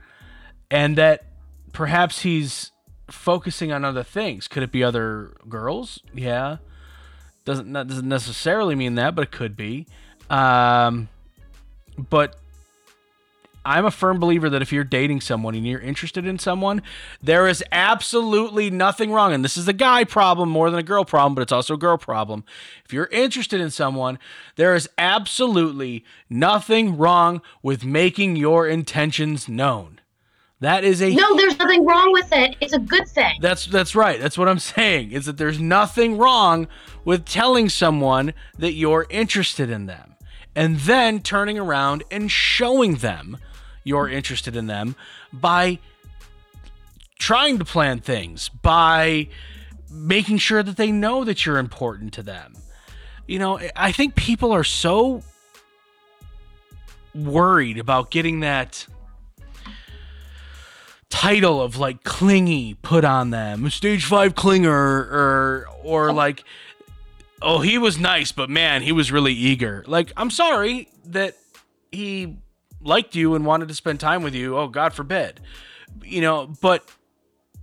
and 0.70 0.96
that 0.96 1.24
perhaps 1.72 2.20
he's 2.22 2.70
focusing 3.10 3.72
on 3.72 3.84
other 3.84 4.04
things. 4.04 4.46
Could 4.46 4.62
it 4.62 4.70
be 4.70 4.84
other 4.84 5.32
girls? 5.48 6.00
Yeah, 6.14 6.58
doesn't 7.44 7.72
that 7.72 7.88
doesn't 7.88 8.08
necessarily 8.08 8.76
mean 8.76 8.94
that, 8.94 9.16
but 9.16 9.22
it 9.22 9.32
could 9.32 9.56
be. 9.56 9.88
Um, 10.30 11.08
but 11.98 12.36
I'm 13.66 13.84
a 13.84 13.90
firm 13.90 14.20
believer 14.20 14.48
that 14.48 14.62
if 14.62 14.72
you're 14.72 14.84
dating 14.84 15.20
someone 15.20 15.54
and 15.54 15.66
you're 15.66 15.80
interested 15.80 16.24
in 16.24 16.38
someone, 16.38 16.82
there 17.20 17.48
is 17.48 17.64
absolutely 17.72 18.70
nothing 18.70 19.10
wrong. 19.10 19.32
And 19.32 19.44
this 19.44 19.56
is 19.56 19.66
a 19.66 19.72
guy 19.72 20.04
problem 20.04 20.48
more 20.48 20.70
than 20.70 20.78
a 20.78 20.84
girl 20.84 21.04
problem, 21.04 21.34
but 21.34 21.42
it's 21.42 21.52
also 21.52 21.74
a 21.74 21.78
girl 21.78 21.98
problem. 21.98 22.44
If 22.84 22.92
you're 22.92 23.08
interested 23.10 23.60
in 23.60 23.70
someone, 23.70 24.18
there 24.54 24.74
is 24.74 24.88
absolutely 24.96 26.04
nothing 26.30 26.96
wrong 26.96 27.42
with 27.62 27.84
making 27.84 28.36
your 28.36 28.68
intentions 28.68 29.48
known. 29.48 30.00
That 30.60 30.84
is 30.84 31.02
a 31.02 31.12
No, 31.14 31.36
there's 31.36 31.58
nothing 31.58 31.84
wrong 31.84 32.12
with 32.12 32.32
it. 32.32 32.56
It's 32.60 32.72
a 32.72 32.78
good 32.78 33.06
thing. 33.08 33.34
that's 33.42 33.66
that's 33.66 33.94
right. 33.94 34.18
That's 34.18 34.38
what 34.38 34.48
I'm 34.48 34.58
saying. 34.58 35.12
Is 35.12 35.26
that 35.26 35.36
there's 35.36 35.60
nothing 35.60 36.16
wrong 36.16 36.66
with 37.04 37.26
telling 37.26 37.68
someone 37.68 38.32
that 38.58 38.72
you're 38.72 39.06
interested 39.10 39.68
in 39.68 39.84
them 39.84 40.14
and 40.54 40.78
then 40.78 41.20
turning 41.20 41.58
around 41.58 42.04
and 42.10 42.30
showing 42.30 42.96
them 42.96 43.36
you're 43.86 44.08
interested 44.08 44.56
in 44.56 44.66
them 44.66 44.96
by 45.32 45.78
trying 47.18 47.58
to 47.58 47.64
plan 47.64 48.00
things, 48.00 48.48
by 48.48 49.28
making 49.90 50.38
sure 50.38 50.62
that 50.62 50.76
they 50.76 50.90
know 50.90 51.24
that 51.24 51.46
you're 51.46 51.58
important 51.58 52.12
to 52.14 52.22
them. 52.22 52.54
You 53.28 53.38
know, 53.38 53.60
I 53.76 53.92
think 53.92 54.16
people 54.16 54.52
are 54.52 54.64
so 54.64 55.22
worried 57.14 57.78
about 57.78 58.10
getting 58.10 58.40
that 58.40 58.86
title 61.08 61.62
of 61.62 61.78
like 61.78 62.02
clingy 62.02 62.74
put 62.82 63.04
on 63.04 63.30
them 63.30 63.70
stage 63.70 64.04
five 64.04 64.34
clinger 64.34 64.66
or 64.68 65.66
or 65.82 66.12
like 66.12 66.44
oh 67.40 67.60
he 67.60 67.78
was 67.78 67.98
nice 67.98 68.32
but 68.32 68.50
man 68.50 68.82
he 68.82 68.92
was 68.92 69.10
really 69.10 69.32
eager 69.32 69.82
like 69.86 70.12
i'm 70.16 70.30
sorry 70.30 70.88
that 71.06 71.34
he 71.90 72.36
liked 72.86 73.14
you 73.14 73.34
and 73.34 73.44
wanted 73.44 73.68
to 73.68 73.74
spend 73.74 73.98
time 74.00 74.22
with 74.22 74.34
you 74.34 74.56
oh 74.56 74.68
god 74.68 74.92
forbid 74.94 75.40
you 76.04 76.20
know 76.20 76.46
but 76.62 76.88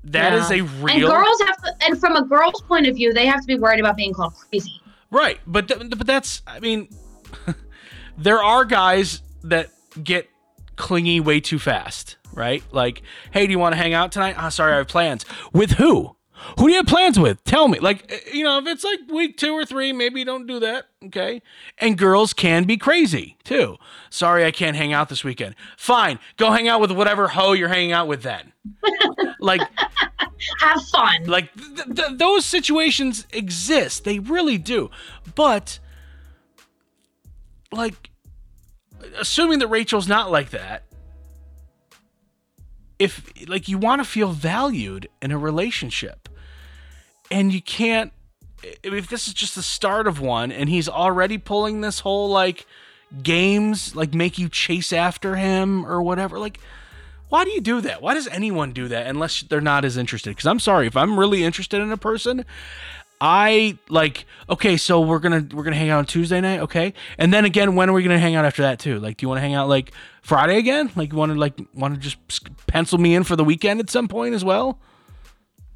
that 0.06 0.34
is 0.34 0.50
Yeah. 0.52 0.58
a 0.58 0.86
And 0.92 1.02
girls 1.02 1.42
have 1.48 1.58
to, 1.64 1.74
and 1.86 1.98
from 2.00 2.16
a 2.18 2.26
girl's 2.26 2.62
point 2.64 2.88
of 2.88 2.96
view, 2.96 3.14
they 3.14 3.26
have 3.26 3.40
to 3.40 3.48
be 3.48 3.58
worried 3.58 3.80
about 3.80 3.96
being 3.96 4.14
called 4.14 4.34
crazy. 4.36 4.82
Right, 5.12 5.40
but 5.48 5.70
th- 5.70 5.90
but 5.92 6.06
that's 6.06 6.42
I 6.46 6.60
mean, 6.60 6.90
there 8.18 8.44
are 8.44 8.66
guys 8.66 9.22
that 9.44 9.70
get 10.04 10.30
clingy 10.76 11.22
way 11.22 11.40
too 11.40 11.58
fast, 11.58 12.18
right? 12.34 12.62
Like, 12.74 13.02
hey, 13.32 13.46
do 13.46 13.52
you 13.52 13.60
want 13.60 13.74
to 13.74 13.78
hang 13.78 13.94
out 13.94 14.12
tonight? 14.12 14.36
Ah, 14.38 14.50
sorry, 14.50 14.74
I 14.74 14.78
have 14.78 14.88
plans. 14.90 15.26
With 15.54 15.72
who? 15.72 16.18
Who 16.60 16.66
do 16.68 16.72
you 16.72 16.78
have 16.78 16.88
plans 16.88 17.20
with? 17.20 17.44
Tell 17.44 17.68
me. 17.68 17.80
Like, 17.80 18.12
eh, 18.12 18.20
you 18.34 18.44
know, 18.44 18.58
if 18.60 18.68
it's 18.68 18.84
like 18.84 19.00
week 19.10 19.38
two 19.38 19.54
or 19.54 19.66
three, 19.66 19.94
maybe 19.94 20.24
don't 20.24 20.46
do 20.48 20.60
that. 20.60 20.86
Okay. 21.06 21.42
And 21.78 21.98
girls 21.98 22.34
can 22.34 22.64
be 22.66 22.78
crazy 22.78 23.38
too. 23.44 23.78
Sorry, 24.10 24.46
I 24.46 24.52
can't 24.52 24.76
hang 24.76 24.94
out 24.94 25.10
this 25.10 25.24
weekend. 25.24 25.56
Fine, 25.78 26.20
go 26.38 26.52
hang 26.52 26.68
out 26.68 26.82
with 26.82 26.92
whatever 26.92 27.28
hoe 27.28 27.54
you're 27.54 27.70
hanging 27.70 27.92
out 27.92 28.08
with 28.08 28.24
then. 28.24 28.54
like, 29.40 29.62
Have 30.62 30.82
fun. 30.88 31.26
like 31.26 31.54
th- 31.54 31.96
th- 31.96 32.18
those 32.18 32.46
situations 32.46 33.26
exist. 33.32 34.04
They 34.04 34.20
really 34.20 34.58
do. 34.58 34.90
But 35.36 35.80
like 37.72 38.10
assuming 39.18 39.60
that 39.60 39.68
Rachel's 39.68 40.08
not 40.08 40.32
like 40.32 40.52
that, 40.52 40.84
if 43.00 43.32
like 43.48 43.68
you 43.68 43.78
want 43.78 44.02
to 44.02 44.06
feel 44.06 44.32
valued 44.32 45.10
in 45.22 45.32
a 45.32 45.38
relationship 45.38 46.30
and 47.34 47.54
you 47.54 47.62
can't 47.62 48.14
if 48.82 49.10
this 49.10 49.28
is 49.28 49.34
just 49.34 49.56
the 49.56 49.64
start 49.64 50.08
of 50.08 50.22
one 50.22 50.52
and 50.52 50.70
he's 50.70 50.88
already 50.88 51.38
pulling 51.38 51.82
this 51.82 52.00
whole 52.00 52.30
like 52.30 52.66
games 53.22 53.96
like 53.96 54.14
make 54.14 54.38
you 54.38 54.48
chase 54.48 54.94
after 54.94 55.36
him 55.36 55.86
or 55.86 56.02
whatever 56.02 56.40
like 56.40 56.60
why 57.34 57.46
do 57.46 57.50
you 57.50 57.62
do 57.62 57.82
that? 57.82 58.00
Why 58.00 58.14
does 58.14 58.28
anyone 58.28 58.74
do 58.74 58.90
that 58.90 59.08
unless 59.08 59.42
they're 59.42 59.60
not 59.60 59.86
as 59.86 59.98
interested? 59.98 60.30
Because 60.30 60.46
I'm 60.46 60.60
sorry, 60.60 60.86
if 60.86 60.96
I'm 60.96 61.20
really 61.20 61.44
interested 61.44 61.82
in 61.82 61.92
a 61.92 61.98
person, 61.98 62.46
I 63.20 63.80
like 63.90 64.28
okay, 64.48 64.78
so 64.78 65.02
we're 65.02 65.18
gonna 65.18 65.44
we're 65.52 65.64
gonna 65.64 65.76
hang 65.76 65.90
out 65.90 65.98
on 65.98 66.06
Tuesday 66.06 66.40
night, 66.42 66.60
okay? 66.60 66.94
And 67.18 67.34
then 67.34 67.44
again, 67.44 67.74
when 67.74 67.90
are 67.90 67.94
we 67.94 68.04
gonna 68.04 68.20
hang 68.20 68.36
out 68.36 68.46
after 68.46 68.62
that 68.62 68.78
too? 68.78 69.00
Like, 69.00 69.18
do 69.18 69.24
you 69.24 69.30
want 69.30 69.38
to 69.38 69.42
hang 69.42 69.56
out 69.56 69.68
like 69.68 69.94
Friday 70.22 70.60
again? 70.60 70.92
Like, 70.96 71.12
you 71.12 71.18
want 71.18 71.32
to 71.32 71.40
like 71.40 71.60
want 71.74 71.96
to 71.96 72.00
just 72.00 72.20
pencil 72.68 73.00
me 73.00 73.16
in 73.16 73.24
for 73.24 73.36
the 73.36 73.44
weekend 73.44 73.80
at 73.80 73.90
some 73.90 74.08
point 74.08 74.36
as 74.36 74.46
well? 74.46 74.78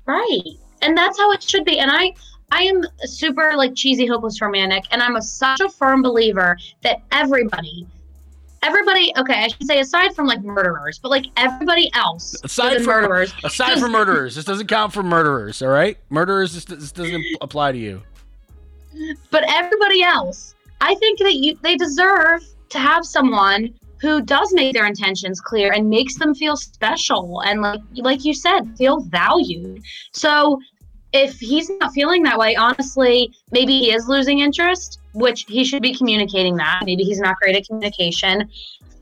Right. 0.06 0.43
And 0.82 0.98
that's 0.98 1.18
how 1.20 1.32
it 1.32 1.42
should 1.44 1.66
be. 1.66 1.80
And 1.80 1.90
I 1.92 2.13
I 2.52 2.63
am 2.63 2.82
super 3.06 3.54
like 3.58 3.76
cheesy 3.76 4.06
hopeless 4.06 4.42
romantic 4.42 4.86
and 4.92 5.02
I'm 5.04 5.16
a, 5.18 5.22
such 5.22 5.60
a 5.60 5.70
firm 5.70 6.02
believer 6.02 6.58
that 6.82 7.02
everybody 7.12 7.86
everybody 8.63 9.12
okay, 9.18 9.44
I 9.44 9.48
should 9.50 9.66
say 9.68 9.80
aside 9.80 10.16
from 10.16 10.28
like 10.28 10.42
murderers, 10.42 10.98
but 11.00 11.10
like 11.10 11.26
everybody 11.38 11.92
else 11.94 12.36
Aside 12.44 12.78
from 12.78 12.86
murderers. 12.86 13.34
aside 13.44 13.70
just- 13.72 13.82
from 13.82 13.92
murderers, 13.92 14.36
this 14.36 14.46
doesn't 14.46 14.68
count 14.68 14.94
for 14.94 15.04
murderers, 15.04 15.62
all 15.62 15.68
right? 15.70 15.98
Murderers, 16.10 16.54
this, 16.54 16.66
this 16.66 16.92
doesn't 16.92 17.24
apply 17.42 17.72
to 17.74 17.78
you. 17.78 18.02
but 19.30 19.44
everybody 19.50 20.02
else, 20.04 20.56
I 20.82 20.96
think 20.96 21.20
that 21.20 21.36
you 21.36 21.58
they 21.62 21.76
deserve 21.76 22.44
to 22.70 22.80
have 22.80 23.06
someone 23.06 23.74
who 24.00 24.22
does 24.22 24.54
make 24.54 24.74
their 24.74 24.86
intentions 24.86 25.42
clear 25.42 25.72
and 25.74 25.90
makes 25.90 26.16
them 26.16 26.36
feel 26.36 26.56
special 26.56 27.42
and 27.42 27.62
like 27.62 27.82
like 27.96 28.24
you 28.26 28.34
said, 28.34 28.76
feel 28.78 29.00
valued. 29.02 29.82
So 30.12 30.60
if 31.14 31.40
he's 31.40 31.70
not 31.80 31.94
feeling 31.94 32.22
that 32.24 32.38
way, 32.38 32.56
honestly, 32.56 33.32
maybe 33.52 33.80
he 33.80 33.92
is 33.94 34.08
losing 34.08 34.40
interest, 34.40 35.00
which 35.14 35.46
he 35.48 35.64
should 35.64 35.82
be 35.82 35.96
communicating 35.96 36.56
that. 36.58 36.82
Maybe 36.86 37.04
he's 37.04 37.20
not 37.20 37.38
great 37.38 37.56
at 37.56 37.66
communication. 37.66 38.50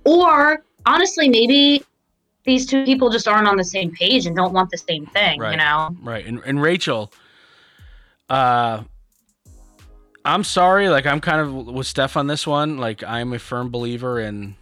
Or 0.06 0.64
honestly, 0.86 1.28
maybe 1.28 1.84
these 2.46 2.68
two 2.68 2.86
people 2.86 3.10
just 3.10 3.28
aren't 3.28 3.48
on 3.48 3.58
the 3.58 3.64
same 3.64 3.92
page 3.92 4.28
and 4.28 4.36
don't 4.36 4.54
want 4.54 4.70
the 4.70 4.78
same 4.78 5.08
thing, 5.08 5.40
Right. 5.40 5.52
you 5.52 5.58
know? 5.58 5.90
Right. 6.04 6.26
And, 6.26 6.42
and 6.46 6.62
Rachel, 6.62 7.12
uh, 8.30 8.84
I'm 10.24 10.44
sorry. 10.44 10.90
Like, 10.90 11.08
I'm 11.08 11.20
kind 11.20 11.42
of 11.42 11.74
with 11.74 11.88
Steph 11.88 12.16
on 12.16 12.28
this 12.28 12.46
one. 12.46 12.78
Like, 12.78 13.04
I'm 13.04 13.34
a 13.34 13.40
firm 13.40 13.72
believer 13.72 14.20
in 14.20 14.56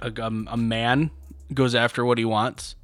a, 0.00 0.12
a, 0.26 0.56
man 0.56 1.10
goes 1.52 1.74
after 1.74 2.04
what 2.04 2.18
he 2.18 2.24
wants. 2.24 2.74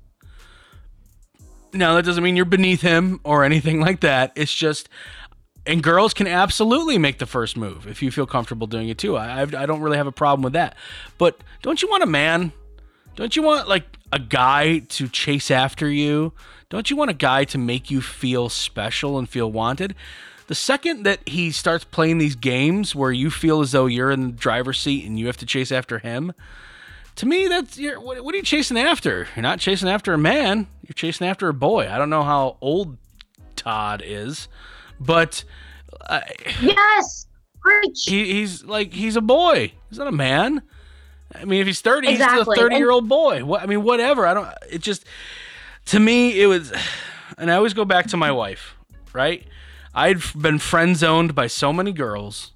Now, 1.73 1.95
that 1.95 2.05
doesn't 2.05 2.23
mean 2.23 2.37
you're 2.37 2.45
beneath 2.45 2.83
him 2.83 3.21
or 3.25 3.45
anything 3.45 3.81
like 3.81 4.01
that. 4.01 4.33
It's 4.37 4.53
just, 4.53 4.89
and 5.67 5.83
girls 5.83 6.13
can 6.13 6.27
absolutely 6.27 6.99
make 6.99 7.19
the 7.19 7.27
first 7.27 7.57
move 7.57 7.87
if 7.87 8.03
you 8.03 8.11
feel 8.11 8.27
comfortable 8.27 8.67
doing 8.67 8.89
it 8.89 8.99
too. 8.99 9.17
I, 9.17 9.43
I 9.43 9.67
don't 9.67 9.81
really 9.81 9.97
have 9.97 10.07
a 10.07 10.13
problem 10.13 10.43
with 10.43 10.53
that. 10.55 10.77
But 11.19 11.43
don't 11.63 11.81
you 11.81 11.89
want 11.89 12.03
a 12.03 12.07
man? 12.07 12.53
Don't 13.17 13.35
you 13.37 13.43
want 13.43 13.69
like 13.69 13.85
a 14.13 14.19
guy 14.19 14.81
to 14.81 15.09
chase 15.09 15.51
after 15.51 15.89
you? 15.89 16.33
Don't 16.69 16.91
you 16.91 16.97
want 16.97 17.11
a 17.11 17.15
guy 17.15 17.45
to 17.45 17.59
make 17.59 17.91
you 17.91 18.01
feel 18.01 18.49
special 18.49 19.19
and 19.19 19.29
feel 19.29 19.51
wanted? 19.51 19.95
The 20.47 20.55
second 20.55 21.05
that 21.05 21.27
he 21.29 21.51
starts 21.51 21.85
playing 21.85 22.19
these 22.19 22.35
games 22.35 22.95
where 22.95 23.13
you 23.13 23.31
feel 23.31 23.61
as 23.61 23.73
though 23.73 23.87
you're 23.87 24.11
in 24.11 24.27
the 24.27 24.33
driver's 24.33 24.81
seat 24.81 25.07
and 25.07 25.19
you 25.19 25.27
have 25.27 25.37
to 25.39 25.47
chase 25.47 25.71
after 25.71 25.99
him, 25.99 26.33
to 27.17 27.27
me, 27.27 27.47
that's 27.49 27.79
you're, 27.79 28.01
what, 28.01 28.23
what 28.25 28.35
are 28.35 28.39
you 28.39 28.43
chasing 28.43 28.79
after? 28.79 29.29
You're 29.37 29.43
not 29.43 29.59
chasing 29.61 29.89
after 29.89 30.13
a 30.15 30.19
man. 30.19 30.67
You're 30.87 30.95
chasing 30.95 31.27
after 31.27 31.49
a 31.49 31.55
boy. 31.55 31.89
I 31.91 31.99
don't 31.99 32.11
know 32.11 32.23
how 32.23 32.57
old 32.61 32.97
Todd 33.57 34.03
is, 34.05 34.49
but 35.01 35.45
uh, 36.09 36.21
Yes. 36.61 37.27
Preach. 37.61 38.05
he, 38.07 38.33
he's 38.33 38.65
like 38.65 38.93
he's 38.93 39.15
a 39.17 39.21
boy. 39.21 39.73
He's 39.89 39.99
not 39.99 40.09
a 40.09 40.13
man. 40.13 40.63
I 41.35 41.45
mean, 41.45 41.61
if 41.61 41.67
he's 41.67 41.81
thirty, 41.81 42.09
he's 42.09 42.17
Exactly. 42.17 42.43
still 42.43 42.53
a 42.53 42.57
thirty-year-old 42.57 43.09
boy. 43.09 43.45
What 43.45 43.63
I 43.63 43.67
mean, 43.67 43.83
whatever. 43.85 44.27
I 44.27 44.35
don't. 44.35 44.49
It 44.69 44.81
just 44.83 45.05
to 45.87 46.01
me, 46.01 46.41
it 46.43 46.47
was, 46.47 46.73
and 47.39 47.51
I 47.51 47.55
always 47.55 47.73
go 47.73 47.85
back 47.85 48.09
to 48.09 48.17
my 48.17 48.33
wife. 48.33 48.75
Right? 49.13 49.47
I'd 49.95 50.19
been 50.37 50.59
friend 50.59 50.97
zoned 50.97 51.35
by 51.35 51.47
so 51.47 51.73
many 51.73 51.93
girls 51.93 52.53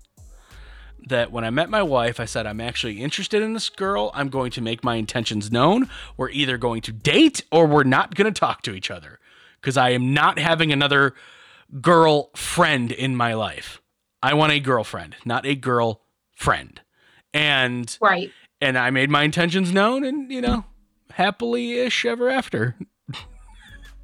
that 1.06 1.30
when 1.30 1.44
I 1.44 1.50
met 1.50 1.70
my 1.70 1.82
wife, 1.82 2.18
I 2.18 2.24
said, 2.24 2.46
I'm 2.46 2.60
actually 2.60 3.00
interested 3.00 3.42
in 3.42 3.52
this 3.54 3.68
girl. 3.68 4.10
I'm 4.12 4.28
going 4.28 4.50
to 4.52 4.60
make 4.60 4.82
my 4.82 4.96
intentions 4.96 5.50
known. 5.52 5.88
We're 6.16 6.30
either 6.30 6.58
going 6.58 6.82
to 6.82 6.92
date 6.92 7.44
or 7.52 7.66
we're 7.66 7.84
not 7.84 8.14
going 8.14 8.32
to 8.32 8.38
talk 8.38 8.62
to 8.62 8.74
each 8.74 8.90
other 8.90 9.20
because 9.60 9.76
I 9.76 9.90
am 9.90 10.12
not 10.12 10.38
having 10.38 10.72
another 10.72 11.14
girl 11.80 12.30
friend 12.34 12.90
in 12.90 13.16
my 13.16 13.34
life. 13.34 13.80
I 14.22 14.34
want 14.34 14.52
a 14.52 14.60
girlfriend, 14.60 15.16
not 15.24 15.46
a 15.46 15.54
girl 15.54 16.02
friend. 16.34 16.80
And 17.32 17.96
Right. 18.00 18.32
and 18.60 18.76
I 18.76 18.90
made 18.90 19.10
my 19.10 19.22
intentions 19.22 19.72
known 19.72 20.04
and 20.04 20.30
you 20.30 20.40
know, 20.40 20.64
happily 21.10 21.74
ish 21.78 22.04
ever 22.04 22.28
after. 22.28 22.76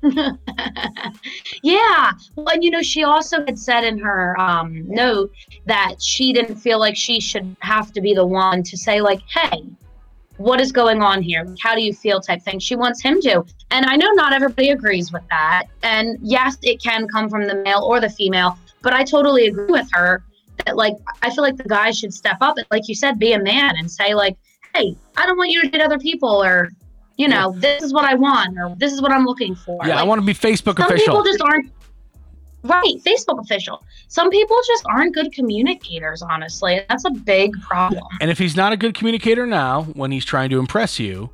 Yeah. 1.63 2.13
Well, 2.35 2.49
and 2.49 2.65
you 2.65 2.71
know, 2.71 2.83
she 2.83 3.05
also 3.05 3.45
had 3.45 3.59
said 3.59 3.85
in 3.85 3.99
her 3.99 4.39
um, 4.41 4.85
note 4.89 5.33
that 5.67 6.03
she 6.03 6.33
didn't 6.33 6.57
feel 6.57 6.79
like 6.79 6.97
she 6.97 7.21
should 7.21 7.57
have 7.61 7.93
to 7.93 8.01
be 8.01 8.15
the 8.15 8.27
one 8.27 8.63
to 8.65 8.77
say, 8.77 9.01
like, 9.01 9.21
hey, 9.29 9.65
what 10.39 10.61
is 10.61 10.73
going 10.73 11.03
on 11.03 11.23
here? 11.23 11.47
How 11.61 11.75
do 11.75 11.83
you 11.83 11.95
feel? 11.95 12.21
type 12.21 12.43
thing. 12.43 12.59
She 12.59 12.75
wants 12.75 13.01
him 13.01 13.21
to. 13.23 13.45
And 13.71 13.87
I 13.87 13.97
know 13.97 14.11
not 14.13 14.33
everybody 14.33 14.71
agrees 14.71 15.13
with 15.13 15.23
that. 15.31 15.65
And 15.83 16.19
yes, 16.21 16.57
it 16.63 16.83
can 16.83 17.07
come 17.09 17.29
from 17.29 17.47
the 17.47 17.55
male 17.55 17.83
or 17.83 18.01
the 18.01 18.11
female, 18.11 18.59
but 18.83 18.93
I 18.93 19.05
totally 19.05 19.47
agree 19.47 19.71
with 19.71 19.89
her 19.93 20.25
that, 20.65 20.77
like, 20.77 20.95
I 21.23 21.31
feel 21.31 21.45
like 21.45 21.57
the 21.57 21.69
guy 21.69 21.91
should 21.93 22.13
step 22.13 22.39
up 22.41 22.57
and, 22.57 22.67
like 22.71 22.89
you 22.89 22.95
said, 22.95 23.19
be 23.19 23.33
a 23.33 23.43
man 23.43 23.77
and 23.77 23.91
say, 23.91 24.15
like, 24.15 24.37
hey, 24.75 24.97
I 25.17 25.27
don't 25.27 25.37
want 25.37 25.51
you 25.51 25.63
to 25.63 25.69
date 25.69 25.81
other 25.81 25.99
people 25.99 26.43
or, 26.43 26.71
you 27.17 27.29
know, 27.29 27.53
this 27.59 27.83
is 27.83 27.93
what 27.93 28.05
I 28.05 28.15
want 28.15 28.59
or 28.59 28.75
this 28.77 28.93
is 28.93 29.01
what 29.03 29.13
I'm 29.13 29.25
looking 29.25 29.55
for. 29.55 29.79
Yeah, 29.87 30.01
I 30.01 30.03
want 30.03 30.21
to 30.21 30.27
be 30.27 30.35
Facebook 30.35 30.77
some 30.79 30.87
official. 30.87 31.15
Some 31.15 31.23
people 31.23 31.25
just 31.25 31.43
aren't 31.43 31.73
right 32.65 33.03
facebook 33.05 33.41
official 33.41 33.85
some 34.07 34.31
people 34.31 34.57
just 34.67 34.85
aren't 34.89 35.13
good 35.13 35.33
communicators 35.33 36.23
honestly 36.23 36.81
that's 36.89 37.05
a 37.05 37.11
big 37.11 37.61
problem 37.63 38.05
And 38.21 38.31
if 38.31 38.39
he's 38.39 38.55
not 38.55 38.73
a 38.73 38.77
good 38.77 38.95
communicator 38.95 39.47
now, 39.47 39.83
when 39.95 40.13
he's 40.13 40.25
trying 40.25 40.51
to 40.51 40.59
impress 40.59 41.01
you, 41.01 41.31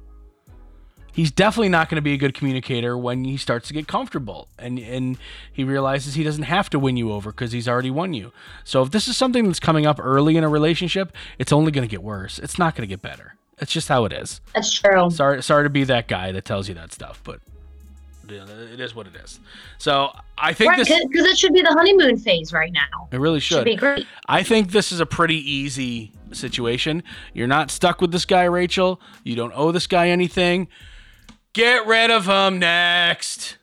he's 1.13 1.31
definitely 1.31 1.69
not 1.69 1.89
going 1.89 1.97
to 1.97 2.03
be 2.03 2.13
a 2.13 2.17
good 2.17 2.33
communicator 2.33 2.97
when 2.97 3.25
he 3.25 3.37
starts 3.37 3.69
to 3.69 3.75
get 3.75 3.87
comfortable 3.89 4.49
and 4.59 4.79
and 4.79 5.19
he 5.53 5.65
realizes 5.65 6.15
he 6.15 6.25
doesn't 6.25 6.45
have 6.45 6.71
to 6.71 6.79
win 6.79 6.97
you 6.97 7.13
over 7.13 7.31
because 7.31 7.53
he's 7.53 7.69
already 7.69 7.91
won 7.91 8.15
you. 8.15 8.33
So 8.65 8.83
if 8.83 8.91
this 8.91 9.09
is 9.09 9.17
something 9.17 9.47
that's 9.47 9.61
coming 9.61 9.85
up 9.85 9.99
early 10.01 10.37
in 10.37 10.45
a 10.45 10.49
relationship, 10.49 11.13
it's 11.39 11.53
only 11.53 11.73
going 11.73 11.87
to 11.87 11.91
get 11.91 12.03
worse. 12.03 12.39
It's 12.39 12.59
not 12.59 12.75
going 12.75 12.89
to 12.89 12.93
get 12.93 13.03
better. 13.03 13.35
It's 13.61 13.73
just 13.73 13.89
how 13.89 14.05
it 14.05 14.13
is. 14.13 14.41
that's 14.55 14.73
true 14.73 15.11
Sorry, 15.11 15.43
sorry 15.43 15.65
to 15.65 15.71
be 15.71 15.85
that 15.85 16.09
guy 16.09 16.33
that 16.33 16.45
tells 16.45 16.69
you 16.69 16.75
that 16.75 16.93
stuff, 16.93 17.21
but 17.25 17.41
it 18.31 18.79
is 18.79 18.95
what 18.95 19.07
it 19.07 19.17
is. 19.17 19.41
So 19.79 20.13
I 20.37 20.53
think 20.53 20.71
right 20.71 20.79
this 20.79 20.89
because 20.89 21.27
it 21.27 21.39
should 21.39 21.55
be 21.55 21.63
the 21.63 21.73
honeymoon 21.73 22.19
phase 22.19 22.53
right 22.53 22.71
now 22.73 23.09
it 23.11 23.19
really 23.19 23.41
should 23.41 23.59
should. 23.59 23.65
be 23.65 23.75
great 23.75 24.07
I 24.27 24.43
think 24.43 24.71
this 24.71 24.93
is 24.93 25.01
a 25.01 25.07
pretty 25.07 25.37
easy 25.51 26.13
situation. 26.33 27.03
You're 27.33 27.47
not 27.47 27.71
stuck 27.71 28.01
with 28.03 28.13
this 28.13 28.27
guy, 28.27 28.45
Rachel. 28.45 29.01
You 29.25 29.35
don't 29.35 29.53
owe 29.55 29.73
this 29.73 29.87
guy 29.87 30.09
anything. 30.11 30.69
Get 31.55 31.87
rid 31.87 32.11
of 32.11 32.27
him 32.27 32.59
next. 32.59 33.57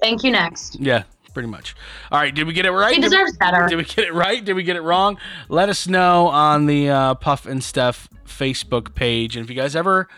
thank 0.00 0.22
you 0.22 0.30
next 0.30 0.78
Yeah, 0.78 1.04
pretty 1.36 1.50
much. 1.50 1.76
All 2.10 2.18
right, 2.18 2.34
did 2.34 2.46
we 2.46 2.54
get 2.54 2.64
it 2.64 2.70
right? 2.70 2.94
he 2.94 2.98
Did- 3.02 3.10
deserves 3.10 3.36
better 3.36 3.66
Did 3.68 3.76
we 3.76 3.84
get 3.84 4.06
it 4.06 4.14
right? 4.14 4.42
Did 4.42 4.54
we 4.54 4.62
get 4.62 4.74
it 4.76 4.80
wrong? 4.80 5.18
Let 5.50 5.68
us 5.68 5.86
know 5.86 6.28
on 6.28 6.64
the 6.64 6.88
uh, 6.88 7.14
Puff 7.16 7.44
and 7.44 7.62
Steph 7.62 8.08
Facebook 8.24 8.94
page. 8.94 9.36
And 9.36 9.44
if 9.44 9.50
you 9.50 9.54
guys 9.54 9.76
ever 9.76 10.08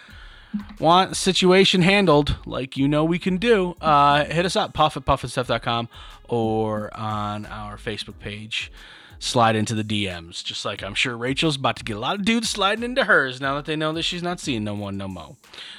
want 0.79 1.17
situation 1.17 1.83
handled 1.83 2.37
like 2.47 2.77
you 2.77 2.87
know 2.87 3.05
we 3.05 3.19
can 3.19 3.37
do, 3.37 3.75
uh, 3.81 4.27
hit 4.27 4.47
us 4.47 4.55
up, 4.55 4.75
puff 4.75 4.97
at 4.97 5.05
puffandstuff.com 5.05 5.89
or 6.29 6.97
on 6.97 7.47
our 7.47 7.77
Facebook 7.77 8.21
page. 8.21 8.71
Slide 9.19 9.57
into 9.57 9.75
the 9.75 9.83
DMs, 9.83 10.45
just 10.45 10.65
like 10.65 10.85
I'm 10.85 10.95
sure 10.95 11.17
Rachel's 11.17 11.57
about 11.57 11.75
to 11.79 11.83
get 11.85 11.97
a 11.97 11.99
lot 11.99 12.15
of 12.15 12.25
dudes 12.25 12.49
sliding 12.49 12.85
into 12.85 13.03
hers 13.03 13.41
now 13.41 13.57
that 13.57 13.65
they 13.65 13.75
know 13.75 13.93
that 13.95 14.05
she's 14.05 14.23
not 14.23 14.39
seeing 14.39 14.63
no 14.63 14.75
one 14.75 14.97
no 14.97 15.09
mo. 15.09 15.37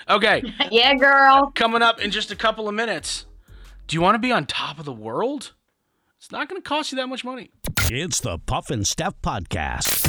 Okay, 0.10 0.44
yeah 0.72 0.94
girl 0.96 1.50
coming 1.56 1.82
up 1.82 2.02
in 2.02 2.12
just 2.12 2.30
a 2.32 2.36
couple 2.36 2.68
of 2.68 2.76
minutes. 2.76 3.26
Do 3.90 3.96
you 3.96 4.02
want 4.02 4.14
to 4.14 4.20
be 4.20 4.32
on 4.32 4.46
top 4.46 4.78
of 4.78 4.86
the 4.86 4.94
world? 4.94 5.54
It's 6.20 6.32
not 6.32 6.48
going 6.48 6.62
to 6.62 6.68
cost 6.68 6.92
you 6.92 6.96
that 6.98 7.08
much 7.08 7.26
money. 7.26 7.50
It's 7.90 8.20
the 8.20 8.38
Puff 8.38 8.70
and 8.70 8.86
Steph 8.86 9.20
Podcast. 9.24 10.09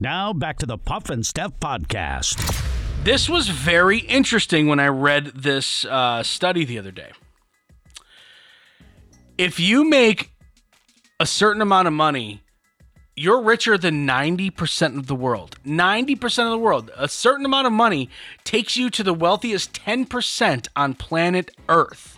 Now 0.00 0.32
back 0.32 0.58
to 0.58 0.66
the 0.66 0.76
Puff 0.76 1.08
and 1.08 1.24
Steph 1.24 1.58
podcast. 1.60 2.62
This 3.04 3.28
was 3.28 3.48
very 3.48 3.98
interesting 3.98 4.66
when 4.66 4.80
I 4.80 4.88
read 4.88 5.26
this 5.26 5.84
uh, 5.84 6.22
study 6.22 6.64
the 6.64 6.78
other 6.78 6.90
day. 6.90 7.12
If 9.38 9.60
you 9.60 9.88
make 9.88 10.32
a 11.20 11.26
certain 11.26 11.62
amount 11.62 11.86
of 11.86 11.94
money, 11.94 12.42
you're 13.16 13.40
richer 13.40 13.78
than 13.78 14.06
90% 14.06 14.98
of 14.98 15.06
the 15.06 15.14
world. 15.14 15.56
90% 15.64 16.44
of 16.44 16.50
the 16.50 16.58
world. 16.58 16.90
A 16.96 17.08
certain 17.08 17.46
amount 17.46 17.66
of 17.66 17.72
money 17.72 18.10
takes 18.42 18.76
you 18.76 18.90
to 18.90 19.02
the 19.02 19.14
wealthiest 19.14 19.72
10% 19.72 20.68
on 20.74 20.94
planet 20.94 21.50
Earth. 21.68 22.13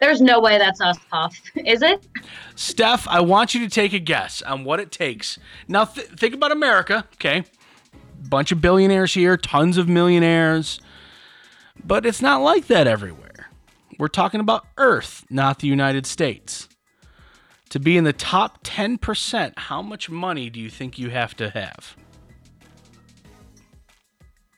There's 0.00 0.20
no 0.20 0.40
way 0.40 0.58
that's 0.58 0.80
us, 0.80 0.96
Puff. 1.10 1.36
Is 1.56 1.82
it? 1.82 2.06
Steph, 2.54 3.06
I 3.08 3.20
want 3.20 3.54
you 3.54 3.60
to 3.60 3.68
take 3.68 3.92
a 3.92 3.98
guess 3.98 4.42
on 4.42 4.64
what 4.64 4.80
it 4.80 4.92
takes. 4.92 5.38
Now, 5.66 5.84
th- 5.84 6.06
think 6.08 6.34
about 6.34 6.52
America, 6.52 7.04
okay? 7.14 7.44
Bunch 8.28 8.52
of 8.52 8.60
billionaires 8.60 9.14
here, 9.14 9.36
tons 9.36 9.76
of 9.76 9.88
millionaires, 9.88 10.80
but 11.84 12.04
it's 12.06 12.22
not 12.22 12.42
like 12.42 12.66
that 12.66 12.86
everywhere. 12.86 13.48
We're 13.98 14.08
talking 14.08 14.40
about 14.40 14.66
Earth, 14.76 15.24
not 15.30 15.58
the 15.58 15.66
United 15.66 16.06
States. 16.06 16.68
To 17.70 17.80
be 17.80 17.96
in 17.96 18.04
the 18.04 18.12
top 18.12 18.64
10%, 18.64 19.52
how 19.56 19.82
much 19.82 20.08
money 20.08 20.48
do 20.48 20.60
you 20.60 20.70
think 20.70 20.98
you 20.98 21.10
have 21.10 21.36
to 21.36 21.50
have? 21.50 21.96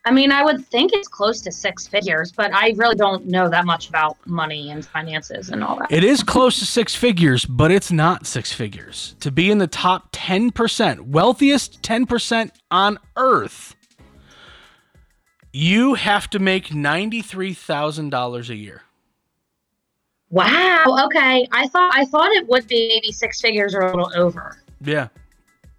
I 0.05 0.13
mean, 0.13 0.33
I 0.33 0.43
would 0.43 0.65
think 0.67 0.93
it's 0.95 1.09
close 1.09 1.43
to 1.43 1.53
six 1.53 1.87
figures, 1.87 2.33
but 2.33 2.55
I 2.55 2.73
really 2.77 2.95
don't 2.95 3.27
know 3.27 3.51
that 3.51 3.67
much 3.67 3.91
about 3.91 4.17
money 4.27 4.71
and 4.71 4.85
finances 4.85 5.51
and 5.51 5.63
all 5.63 5.77
that. 5.79 5.93
It 5.93 6.05
is 6.05 6.23
close 6.23 6.59
to 6.61 6.67
six 6.67 6.95
figures, 6.95 7.45
but 7.45 7.71
it's 7.71 7.93
not 7.93 8.27
six 8.27 8.51
figures. 8.53 9.15
To 9.21 9.31
be 9.31 9.51
in 9.51 9.59
the 9.59 9.67
top 9.67 10.11
10%, 10.13 11.01
wealthiest 11.09 11.83
10% 11.83 12.51
on 12.71 12.99
earth, 13.17 13.77
you 15.53 15.95
have 15.95 16.31
to 16.31 16.39
make 16.39 16.69
$93,000 16.69 18.49
a 18.49 18.57
year. 18.57 18.83
Wow. 20.31 20.85
Okay. 21.07 21.47
I 21.51 21.67
thought 21.67 21.93
I 21.93 22.05
thought 22.05 22.31
it 22.31 22.47
would 22.47 22.69
be 22.69 22.89
maybe 22.89 23.11
six 23.11 23.41
figures 23.41 23.75
or 23.75 23.81
a 23.81 23.91
little 23.91 24.13
over. 24.17 24.57
Yeah. 24.81 25.09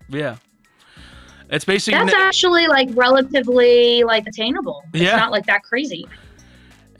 Yeah. 0.09 0.35
It's 1.51 1.65
basically 1.65 1.99
That's 1.99 2.13
actually 2.13 2.67
like 2.67 2.89
relatively 2.93 4.03
like 4.03 4.25
attainable. 4.25 4.83
It's 4.93 5.03
Yeah. 5.03 5.17
not 5.17 5.31
like 5.31 5.45
that 5.47 5.63
crazy. 5.63 6.07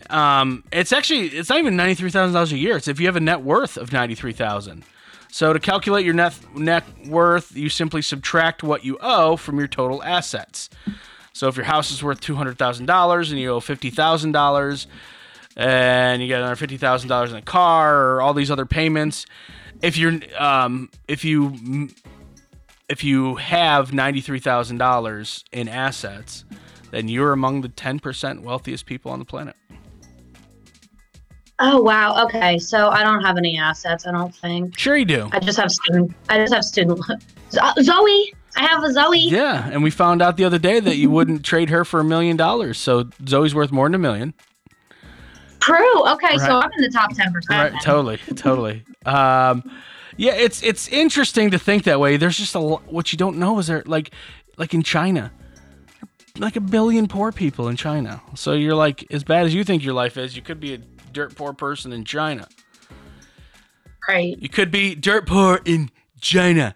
Um, 0.10 0.64
it's 0.74 0.92
actually 0.92 1.28
it's 1.28 1.50
not 1.50 1.60
even 1.60 1.78
ninety 1.78 1.96
three 1.96 2.12
thousand 2.12 2.34
dollars 2.34 2.52
a 2.52 2.58
year. 2.58 2.76
It's 2.76 2.88
if 2.90 3.00
you 3.00 3.06
have 3.06 3.16
a 3.16 3.22
net 3.22 3.42
worth 3.42 3.78
of 3.78 3.94
ninety 3.94 4.14
three 4.16 4.34
thousand. 4.34 4.84
So 5.30 5.54
to 5.54 5.60
calculate 5.60 6.04
your 6.04 6.14
net 6.14 6.38
net 6.54 6.84
worth, 7.08 7.56
you 7.56 7.70
simply 7.70 8.02
subtract 8.02 8.62
what 8.64 8.84
you 8.84 8.98
owe 9.02 9.38
from 9.38 9.58
your 9.58 9.70
total 9.70 10.04
assets. 10.04 10.70
So 11.32 11.48
if 11.48 11.56
your 11.56 11.64
house 11.66 11.90
is 11.92 12.04
worth 12.04 12.20
two 12.20 12.36
hundred 12.36 12.58
thousand 12.58 12.88
dollars 12.88 13.32
and 13.32 13.40
you 13.40 13.52
owe 13.52 13.62
fifty 13.62 13.90
thousand 13.90 14.34
dollars, 14.34 14.88
and 15.56 16.22
you 16.22 16.28
get 16.28 16.40
another 16.40 16.58
fifty 16.58 16.76
thousand 16.76 17.08
dollars 17.08 17.32
in 17.32 17.38
a 17.38 17.42
car 17.42 17.96
or 18.06 18.22
all 18.22 18.34
these 18.34 18.52
other 18.52 18.66
payments, 18.66 19.26
if 19.82 19.96
you're 19.98 20.20
um, 20.38 20.90
if 21.08 21.24
you 21.24 21.88
if 22.91 23.04
you 23.04 23.36
have 23.36 23.93
ninety 23.93 24.21
three 24.21 24.39
thousand 24.39 24.77
dollars 24.77 25.45
in 25.51 25.67
assets, 25.69 26.43
then 26.91 27.08
you're 27.08 27.32
among 27.32 27.62
the 27.62 27.69
ten 27.69 27.99
percent 27.99 28.41
wealthiest 28.43 28.86
people 28.86 29.12
on 29.12 29.19
the 29.19 29.25
planet. 29.25 29.56
Oh 31.60 31.82
wow. 31.82 32.25
Okay. 32.25 32.60
So 32.60 32.89
I 32.89 33.04
don't 33.04 33.23
have 33.23 33.38
any 33.38 33.58
assets. 33.58 34.06
I 34.06 34.12
don't 34.12 34.36
think. 34.36 34.77
Sure, 34.77 34.97
you 34.97 35.06
do. 35.06 35.30
I 35.32 35.39
just 35.39 35.58
have 35.58 35.71
student. 35.71 36.13
I 36.27 36.38
just 36.38 36.54
have 36.54 36.65
student. 36.65 36.99
Zo- 37.51 37.73
Zoe. 37.82 38.34
I 38.58 38.63
have 38.67 38.84
a 38.84 38.91
Zoe. 38.91 39.19
Yeah, 39.19 39.69
and 39.71 39.82
we 39.82 39.89
found 39.91 40.21
out 40.21 40.36
the 40.36 40.43
other 40.43 40.60
day 40.60 40.82
that 40.82 40.97
you 40.97 41.10
wouldn't 41.10 41.45
trade 41.45 41.69
her 41.69 41.86
for 41.86 42.01
a 42.01 42.04
million 42.04 42.36
dollars. 42.36 42.77
So 42.77 43.10
Zoe's 43.25 43.56
worth 43.56 43.71
more 43.71 43.86
than 43.86 43.95
a 43.95 43.99
million. 43.99 44.34
True. 45.62 46.10
Okay. 46.10 46.38
So 46.39 46.60
I'm 46.60 46.71
in 46.77 46.82
the 46.82 46.89
top 46.89 47.13
ten 47.13 47.32
percent. 47.32 47.73
Right? 47.73 47.82
Totally, 47.82 48.17
totally. 48.36 48.84
Um, 49.06 49.63
yeah, 50.22 50.34
it's 50.34 50.62
it's 50.62 50.88
interesting 50.90 51.50
to 51.50 51.58
think 51.58 51.86
that 51.86 52.00
way. 52.00 52.16
There's 52.16 52.38
just 52.38 52.54
a 52.54 52.60
lo- 52.60 52.82
what 52.86 53.12
you 53.12 53.18
don't 53.18 53.38
know 53.38 53.58
is 53.58 53.66
there 53.66 53.82
like 53.88 54.12
like 54.56 54.76
in 54.76 54.84
China, 54.84 55.32
like 56.38 56.56
a 56.56 56.62
billion 56.62 57.08
poor 57.08 57.32
people 57.32 57.68
in 57.70 57.76
China. 57.76 58.22
So 58.36 58.54
you're 58.54 58.76
like 58.76 59.04
as 59.12 59.24
bad 59.24 59.48
as 59.48 59.56
you 59.56 59.64
think 59.64 59.84
your 59.84 59.96
life 59.96 60.18
is, 60.18 60.36
you 60.36 60.44
could 60.44 60.60
be 60.60 60.76
a 60.76 60.78
dirt 60.78 61.34
poor 61.36 61.54
person 61.54 61.92
in 61.92 62.06
China. 62.06 62.48
Right. 64.08 64.38
You 64.38 64.48
could 64.48 64.70
be 64.70 64.94
dirt 64.94 65.26
poor 65.26 65.60
in 65.66 65.90
China. 66.20 66.76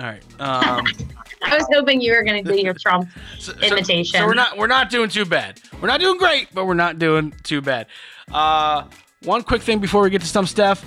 All 0.00 0.06
right. 0.06 0.22
Um, 0.40 0.84
I 1.44 1.54
was 1.56 1.66
hoping 1.72 2.00
you 2.00 2.12
were 2.14 2.24
going 2.24 2.42
to 2.44 2.52
do 2.52 2.60
your 2.60 2.74
Trump 2.74 3.08
So- 3.38 3.52
so- 3.52 3.60
imitation. 3.60 4.18
So, 4.18 4.26
we're 4.26 4.34
not 4.34 4.58
we're 4.58 4.66
not 4.66 4.90
doing 4.90 5.08
too 5.08 5.24
bad. 5.24 5.60
We're 5.80 5.86
not 5.86 6.00
doing 6.00 6.18
great, 6.18 6.48
but 6.52 6.66
we're 6.66 6.74
not 6.74 6.98
doing 6.98 7.32
too 7.44 7.60
bad. 7.60 7.86
Uh, 8.32 8.88
one 9.22 9.44
quick 9.44 9.62
thing 9.62 9.78
before 9.78 10.02
we 10.02 10.10
get 10.10 10.20
to 10.22 10.26
some 10.26 10.46
Steph. 10.46 10.84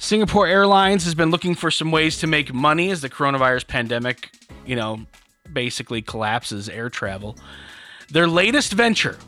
Singapore 0.00 0.46
Airlines 0.46 1.04
has 1.04 1.16
been 1.16 1.30
looking 1.30 1.56
for 1.56 1.72
some 1.72 1.90
ways 1.90 2.18
to 2.18 2.28
make 2.28 2.54
money 2.54 2.90
as 2.90 3.00
the 3.00 3.10
coronavirus 3.10 3.66
pandemic, 3.66 4.30
you 4.64 4.76
know, 4.76 5.00
basically 5.52 6.00
collapses 6.00 6.68
air 6.68 6.88
travel. 6.88 7.36
Their 8.08 8.28
latest 8.28 8.72
venture. 8.72 9.18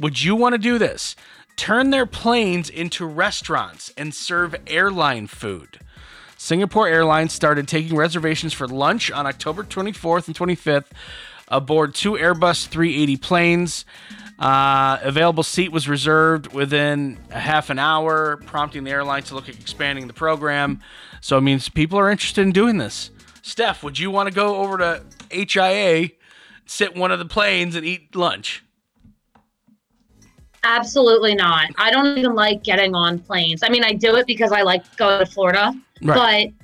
Would 0.00 0.22
you 0.22 0.36
want 0.36 0.52
to 0.52 0.58
do 0.58 0.76
this? 0.76 1.16
Turn 1.56 1.90
their 1.90 2.04
planes 2.04 2.68
into 2.68 3.06
restaurants 3.06 3.90
and 3.96 4.14
serve 4.14 4.54
airline 4.66 5.28
food. 5.28 5.78
Singapore 6.36 6.86
Airlines 6.86 7.32
started 7.32 7.66
taking 7.66 7.96
reservations 7.96 8.52
for 8.52 8.68
lunch 8.68 9.10
on 9.10 9.26
October 9.26 9.64
24th 9.64 10.26
and 10.26 10.36
25th 10.36 10.90
aboard 11.48 11.94
two 11.94 12.12
Airbus 12.12 12.66
380 12.66 13.16
planes. 13.16 13.84
Uh, 14.38 14.98
available 15.02 15.42
seat 15.42 15.70
was 15.70 15.88
reserved 15.88 16.52
within 16.52 17.18
a 17.30 17.38
half 17.38 17.70
an 17.70 17.78
hour, 17.78 18.38
prompting 18.46 18.84
the 18.84 18.90
airline 18.90 19.22
to 19.22 19.34
look 19.34 19.48
at 19.48 19.54
expanding 19.60 20.06
the 20.06 20.12
program. 20.12 20.80
So 21.20 21.38
it 21.38 21.42
means 21.42 21.68
people 21.68 21.98
are 21.98 22.10
interested 22.10 22.42
in 22.42 22.52
doing 22.52 22.78
this. 22.78 23.10
Steph, 23.42 23.82
would 23.82 23.98
you 23.98 24.10
want 24.10 24.28
to 24.28 24.34
go 24.34 24.56
over 24.56 24.78
to 24.78 25.04
HIA, 25.30 26.10
sit 26.66 26.96
one 26.96 27.12
of 27.12 27.18
the 27.18 27.26
planes, 27.26 27.76
and 27.76 27.86
eat 27.86 28.16
lunch? 28.16 28.64
Absolutely 30.64 31.34
not. 31.34 31.70
I 31.76 31.90
don't 31.90 32.18
even 32.18 32.34
like 32.34 32.64
getting 32.64 32.94
on 32.94 33.18
planes. 33.18 33.62
I 33.62 33.68
mean, 33.68 33.84
I 33.84 33.92
do 33.92 34.16
it 34.16 34.26
because 34.26 34.50
I 34.50 34.62
like 34.62 34.96
going 34.96 35.24
to 35.24 35.30
Florida, 35.30 35.74
Right. 36.02 36.54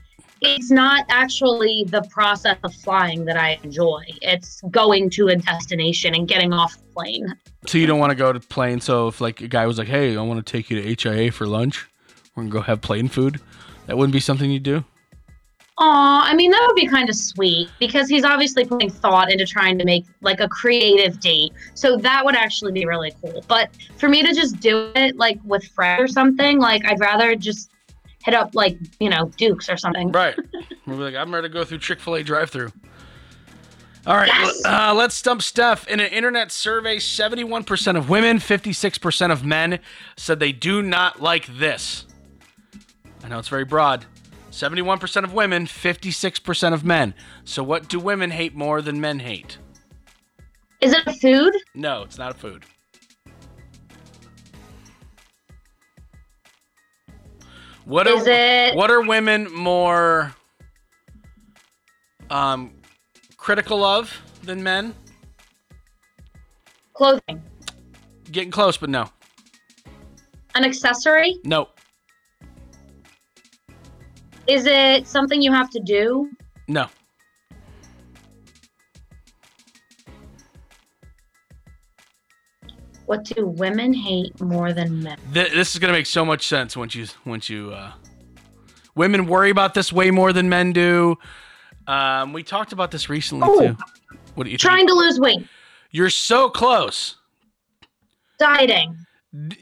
It's 0.40 0.70
not 0.70 1.04
actually 1.08 1.84
the 1.88 2.02
process 2.10 2.56
of 2.64 2.74
flying 2.74 3.24
that 3.26 3.36
I 3.36 3.58
enjoy. 3.62 4.04
It's 4.22 4.62
going 4.70 5.10
to 5.10 5.28
a 5.28 5.36
destination 5.36 6.14
and 6.14 6.26
getting 6.26 6.52
off 6.52 6.76
the 6.76 6.84
plane. 6.94 7.36
So 7.66 7.78
you 7.78 7.86
don't 7.86 7.98
want 7.98 8.10
to 8.10 8.16
go 8.16 8.32
to 8.32 8.40
plane. 8.40 8.80
So 8.80 9.08
if 9.08 9.20
like 9.20 9.40
a 9.40 9.48
guy 9.48 9.66
was 9.66 9.78
like, 9.78 9.88
"Hey, 9.88 10.16
I 10.16 10.22
want 10.22 10.44
to 10.44 10.52
take 10.52 10.70
you 10.70 10.80
to 10.80 10.88
HIA 10.88 11.30
for 11.30 11.46
lunch. 11.46 11.88
We're 12.34 12.44
gonna 12.44 12.52
go 12.52 12.60
have 12.62 12.80
plane 12.80 13.08
food," 13.08 13.40
that 13.86 13.96
wouldn't 13.96 14.12
be 14.12 14.20
something 14.20 14.50
you'd 14.50 14.62
do. 14.62 14.84
Aw, 15.82 16.26
I 16.26 16.34
mean, 16.34 16.50
that 16.50 16.64
would 16.66 16.76
be 16.76 16.86
kind 16.86 17.08
of 17.08 17.16
sweet 17.16 17.68
because 17.78 18.06
he's 18.08 18.22
obviously 18.22 18.66
putting 18.66 18.90
thought 18.90 19.32
into 19.32 19.46
trying 19.46 19.78
to 19.78 19.84
make 19.86 20.04
like 20.20 20.40
a 20.40 20.48
creative 20.48 21.18
date. 21.20 21.52
So 21.72 21.96
that 21.96 22.22
would 22.22 22.36
actually 22.36 22.72
be 22.72 22.84
really 22.84 23.14
cool. 23.22 23.42
But 23.48 23.70
for 23.96 24.08
me 24.08 24.22
to 24.22 24.34
just 24.34 24.60
do 24.60 24.92
it 24.94 25.16
like 25.16 25.38
with 25.42 25.64
Fred 25.64 25.98
or 25.98 26.06
something, 26.06 26.58
like 26.58 26.84
I'd 26.84 27.00
rather 27.00 27.34
just 27.34 27.70
hit 28.24 28.34
up 28.34 28.54
like, 28.54 28.78
you 28.98 29.08
know, 29.08 29.30
Dukes 29.36 29.68
or 29.68 29.76
something. 29.76 30.10
Right. 30.12 30.34
We'll 30.86 30.96
be 30.96 31.02
like, 31.04 31.14
I'm 31.14 31.32
ready 31.34 31.48
to 31.48 31.52
go 31.52 31.64
through 31.64 31.78
Chick 31.78 32.00
Fil 32.00 32.16
A 32.16 32.22
drive-through. 32.22 32.72
All 34.06 34.16
right, 34.16 34.28
Yes. 34.28 34.62
uh, 34.64 34.94
let's 34.94 35.14
stump 35.14 35.42
Steph. 35.42 35.86
In 35.86 36.00
an 36.00 36.10
internet 36.10 36.50
survey, 36.50 36.96
71% 36.96 37.96
of 37.98 38.08
women, 38.08 38.38
56% 38.38 39.30
of 39.30 39.44
men 39.44 39.78
said 40.16 40.40
they 40.40 40.52
do 40.52 40.80
not 40.80 41.20
like 41.20 41.46
this. 41.46 42.06
I 43.22 43.28
know 43.28 43.38
it's 43.38 43.48
very 43.48 43.66
broad. 43.66 44.06
71% 44.50 45.24
of 45.24 45.34
women, 45.34 45.66
56% 45.66 46.72
of 46.72 46.82
men. 46.82 47.12
So, 47.44 47.62
what 47.62 47.88
do 47.88 48.00
women 48.00 48.30
hate 48.30 48.54
more 48.54 48.80
than 48.80 49.00
men 49.00 49.18
hate? 49.20 49.58
Is 50.80 50.92
it 50.94 51.06
a 51.06 51.12
food? 51.12 51.52
No, 51.74 52.02
it's 52.02 52.16
not 52.18 52.30
a 52.30 52.34
food. 52.34 52.64
What 57.90 58.06
Is 58.06 58.24
are, 58.24 58.30
it- 58.30 58.76
What 58.76 58.88
are 58.92 59.00
women 59.02 59.52
more 59.52 60.32
um, 62.30 62.72
critical 63.36 63.82
of 63.82 64.16
than 64.44 64.62
men? 64.62 64.94
Clothing. 66.92 67.42
Getting 68.30 68.52
close, 68.52 68.76
but 68.76 68.90
no. 68.90 69.10
An 70.54 70.64
accessory? 70.64 71.38
No. 71.44 71.68
Is 74.46 74.66
it 74.66 75.08
something 75.08 75.42
you 75.42 75.52
have 75.52 75.68
to 75.70 75.80
do? 75.80 76.30
No. 76.68 76.86
What 83.10 83.24
do 83.24 83.44
women 83.44 83.92
hate 83.92 84.40
more 84.40 84.72
than 84.72 85.02
men? 85.02 85.18
Th- 85.34 85.50
this 85.50 85.74
is 85.74 85.80
gonna 85.80 85.92
make 85.94 86.06
so 86.06 86.24
much 86.24 86.46
sense 86.46 86.76
once 86.76 86.94
you 86.94 87.08
once 87.24 87.48
you 87.48 87.72
uh, 87.72 87.90
women 88.94 89.26
worry 89.26 89.50
about 89.50 89.74
this 89.74 89.92
way 89.92 90.12
more 90.12 90.32
than 90.32 90.48
men 90.48 90.72
do. 90.72 91.16
Um, 91.88 92.32
we 92.32 92.44
talked 92.44 92.72
about 92.72 92.92
this 92.92 93.08
recently 93.08 93.48
Oh. 93.50 93.60
too. 93.66 93.76
What 94.36 94.44
do 94.44 94.50
you 94.50 94.56
Trying 94.58 94.86
think? 94.86 94.90
to 94.90 94.94
lose 94.94 95.18
weight. 95.18 95.44
You're 95.90 96.08
so 96.08 96.48
close. 96.48 97.16
Dieting. 98.38 98.96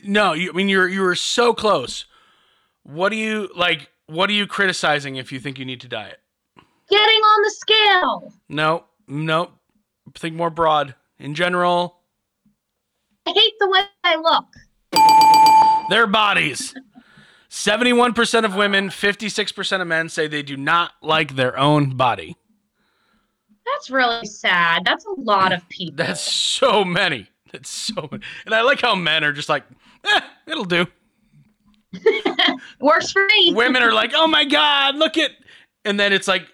No, 0.05 0.35
you, 0.35 0.51
I 0.51 0.53
mean 0.53 0.69
you're 0.69 0.87
you 0.87 1.01
were 1.01 1.15
so 1.17 1.55
close. 1.55 2.05
What 2.83 3.09
do 3.09 3.17
you 3.17 3.49
like? 3.57 3.89
What 4.09 4.29
are 4.29 4.35
you 4.35 4.47
criticizing 4.47 5.17
if 5.17 5.33
you 5.33 5.41
think 5.41 5.59
you 5.59 5.65
need 5.65 5.81
to 5.81 5.89
diet? 5.89 6.19
Getting 6.91 7.01
on 7.23 7.43
the 7.45 7.51
scale. 7.51 8.33
No, 8.51 8.85
no. 9.07 9.53
Think 10.15 10.35
more 10.37 10.51
broad. 10.51 10.95
In 11.19 11.35
general, 11.35 11.98
I 13.29 13.33
hate 13.33 13.55
the 13.61 13.69
way 13.69 13.81
I 14.05 14.17
look. 14.17 15.91
their 15.91 16.07
bodies. 16.07 16.75
71% 17.51 18.45
of 18.45 18.55
women, 18.55 18.89
56% 18.89 19.83
of 19.83 19.87
men 19.87 20.09
say 20.09 20.27
they 20.29 20.43
do 20.43 20.57
not 20.57 20.93
like 21.03 21.37
their 21.37 21.59
own 21.59 21.95
body. 21.95 22.37
That's 23.67 23.91
really 23.91 24.25
sad. 24.25 24.87
That's 24.87 25.05
a 25.05 25.21
lot 25.21 25.53
of 25.53 25.69
people. 25.69 25.97
That's 25.97 26.23
so 26.23 26.85
many. 26.85 27.29
That's 27.53 27.69
so 27.69 28.09
many. 28.11 28.25
And 28.47 28.55
I 28.55 28.63
like 28.63 28.81
how 28.81 28.95
men 28.95 29.25
are 29.25 29.33
just 29.33 29.51
like, 29.51 29.65
eh, 30.07 30.21
it'll 30.47 30.65
do. 30.65 30.87
Works 32.81 33.13
for 33.13 33.27
me. 33.27 33.53
Women 33.55 33.83
are 33.83 33.93
like, 33.93 34.13
oh 34.15 34.27
my 34.27 34.47
God, 34.47 34.97
look 34.97 35.19
at. 35.19 35.33
And 35.85 36.01
then 36.01 36.15
it's 36.15 36.29
like, 36.29 36.47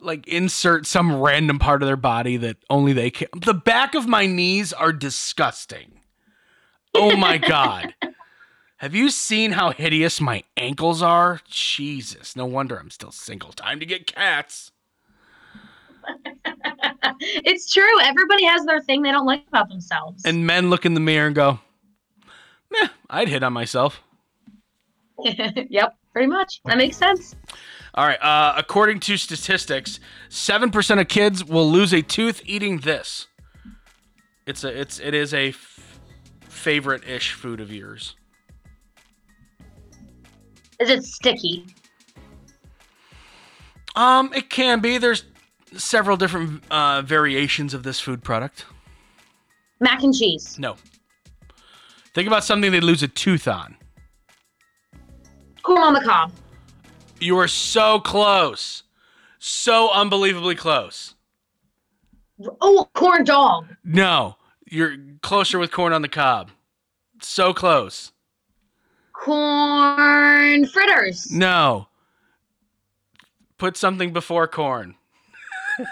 like 0.00 0.28
insert 0.28 0.86
some 0.86 1.20
random 1.20 1.58
part 1.58 1.82
of 1.82 1.86
their 1.86 1.96
body 1.96 2.36
that 2.36 2.58
only 2.70 2.92
they 2.92 3.10
can. 3.10 3.28
The 3.40 3.54
back 3.54 3.96
of 3.96 4.06
my 4.06 4.26
knees 4.26 4.72
are 4.72 4.92
disgusting. 4.92 5.98
Oh 6.94 7.16
my 7.16 7.38
God. 7.38 7.94
Have 8.76 8.94
you 8.94 9.10
seen 9.10 9.52
how 9.52 9.70
hideous 9.70 10.20
my 10.20 10.42
ankles 10.56 11.02
are? 11.02 11.40
Jesus. 11.48 12.34
No 12.34 12.46
wonder 12.46 12.76
I'm 12.76 12.90
still 12.90 13.12
single. 13.12 13.52
Time 13.52 13.78
to 13.78 13.86
get 13.86 14.06
cats. 14.06 14.72
it's 17.20 17.72
true. 17.72 18.00
Everybody 18.02 18.44
has 18.44 18.64
their 18.64 18.80
thing 18.80 19.02
they 19.02 19.12
don't 19.12 19.26
like 19.26 19.44
about 19.48 19.68
themselves. 19.68 20.24
And 20.24 20.46
men 20.46 20.68
look 20.68 20.84
in 20.84 20.94
the 20.94 21.00
mirror 21.00 21.26
and 21.26 21.34
go, 21.34 21.60
meh, 22.72 22.88
I'd 23.08 23.28
hit 23.28 23.42
on 23.42 23.52
myself. 23.52 24.02
yep, 25.24 25.96
pretty 26.12 26.26
much. 26.26 26.60
That 26.64 26.76
makes 26.76 26.96
sense. 26.96 27.36
All 27.94 28.06
right. 28.06 28.20
Uh, 28.20 28.54
according 28.56 29.00
to 29.00 29.16
statistics, 29.16 30.00
seven 30.28 30.70
percent 30.70 31.00
of 31.00 31.08
kids 31.08 31.44
will 31.44 31.70
lose 31.70 31.92
a 31.92 32.02
tooth 32.02 32.42
eating 32.44 32.78
this. 32.78 33.28
It's 34.46 34.64
a 34.64 34.80
it's 34.80 34.98
it 34.98 35.14
is 35.14 35.32
a 35.34 35.52
f- 36.52 36.58
favorite-ish 36.58 37.32
food 37.32 37.60
of 37.60 37.72
yours. 37.72 38.16
Is 40.80 40.90
it 40.90 41.04
sticky? 41.04 41.66
Um, 43.94 44.32
it 44.34 44.50
can 44.50 44.80
be. 44.80 44.98
There's 44.98 45.24
several 45.76 46.16
different 46.16 46.62
uh, 46.70 47.02
variations 47.02 47.74
of 47.74 47.82
this 47.82 48.00
food 48.00 48.22
product. 48.22 48.64
Mac 49.80 50.02
and 50.02 50.14
cheese. 50.14 50.58
No. 50.58 50.76
Think 52.14 52.26
about 52.26 52.44
something 52.44 52.72
they'd 52.72 52.84
lose 52.84 53.02
a 53.02 53.08
tooth 53.08 53.48
on. 53.48 53.76
Corn 55.62 55.82
on 55.82 55.94
the 55.94 56.00
cob. 56.00 56.32
You 57.20 57.38
are 57.38 57.48
so 57.48 58.00
close, 58.00 58.82
so 59.38 59.90
unbelievably 59.90 60.56
close. 60.56 61.14
Oh, 62.60 62.88
corn 62.94 63.24
dog. 63.24 63.66
No, 63.84 64.36
you're 64.72 64.96
closer 65.22 65.58
with 65.58 65.70
corn 65.70 65.92
on 65.92 66.02
the 66.02 66.08
cob. 66.08 66.50
So 67.20 67.52
close. 67.52 68.12
Corn 69.12 70.66
fritters. 70.66 71.30
No. 71.30 71.88
Put 73.58 73.76
something 73.76 74.12
before 74.12 74.48
corn. 74.48 74.96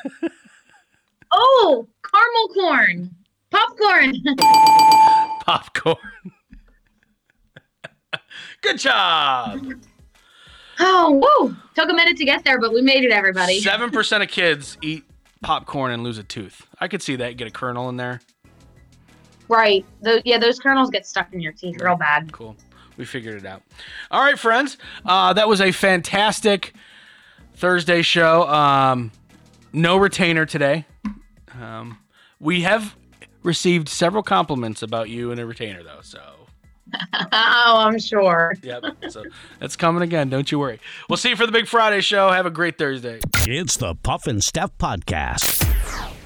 Oh, 1.33 1.87
caramel 2.03 2.49
corn. 2.55 3.15
Popcorn. 3.51 4.15
Popcorn. 5.47 6.33
Good 8.63 8.79
job. 8.79 9.75
oh, 10.81 11.13
woo. 11.13 11.57
Took 11.75 11.91
a 11.91 11.95
minute 11.95 12.17
to 12.17 12.25
get 12.25 12.45
there, 12.45 12.61
but 12.61 12.73
we 12.73 12.83
made 12.83 13.05
it, 13.05 13.13
everybody. 13.13 13.61
Seven 13.61 13.91
percent 13.91 14.23
of 14.23 14.29
kids 14.29 14.77
eat 14.83 15.05
popcorn 15.43 15.93
and 15.93 16.03
lose 16.03 16.19
a 16.19 16.25
tooth. 16.25 16.67
I 16.81 16.89
could 16.89 17.03
see 17.03 17.17
that. 17.17 17.37
Get 17.37 17.47
a 17.47 17.51
kernel 17.51 17.89
in 17.89 17.97
there. 17.97 18.21
Right. 19.51 19.85
Those, 20.01 20.23
yeah, 20.25 20.39
those 20.39 20.61
kernels 20.61 20.91
get 20.91 21.05
stuck 21.05 21.33
in 21.35 21.41
your 21.41 21.53
teeth 21.53 21.81
real 21.81 21.97
bad. 21.97 22.33
Cool. 22.33 22.57
We 22.97 23.05
figured 23.05 23.37
it 23.37 23.47
out. 23.47 23.63
All 24.11 24.23
right, 24.23 24.39
friends. 24.39 24.79
Uh, 25.05 25.33
that 25.33 25.49
was 25.49 25.61
a 25.61 25.73
fantastic 25.73 26.73
Thursday 27.57 28.03
show. 28.03 28.47
Um, 28.49 29.11
no 29.73 29.97
retainer 29.97 30.47
today. 30.47 30.87
Um, 31.61 31.99
we 32.39 32.61
have 32.63 32.95
received 33.43 33.89
several 33.89 34.23
compliments 34.23 34.83
about 34.83 35.09
you 35.09 35.33
and 35.33 35.41
a 35.41 35.47
retainer, 35.47 35.83
though. 35.83 36.01
So, 36.03 36.21
oh, 37.15 37.29
I'm 37.33 37.99
sure. 37.99 38.55
yep. 38.63 38.85
So 39.09 39.25
that's 39.59 39.75
coming 39.75 40.03
again. 40.03 40.31
Don't 40.31 40.51
you 40.53 40.61
worry. 40.61 40.79
We'll 41.09 41.17
see 41.17 41.31
you 41.31 41.37
for 41.37 41.47
the 41.47 41.53
Big 41.53 41.67
Friday 41.67 42.03
show. 42.03 42.31
Have 42.31 42.47
a 42.47 42.51
great 42.51 42.79
Thursday. 42.79 43.19
It's 43.47 43.77
the 43.77 43.97
Puff 43.97 44.29
and 44.29 44.45
Steph 44.45 44.79
Podcast. 44.79 46.17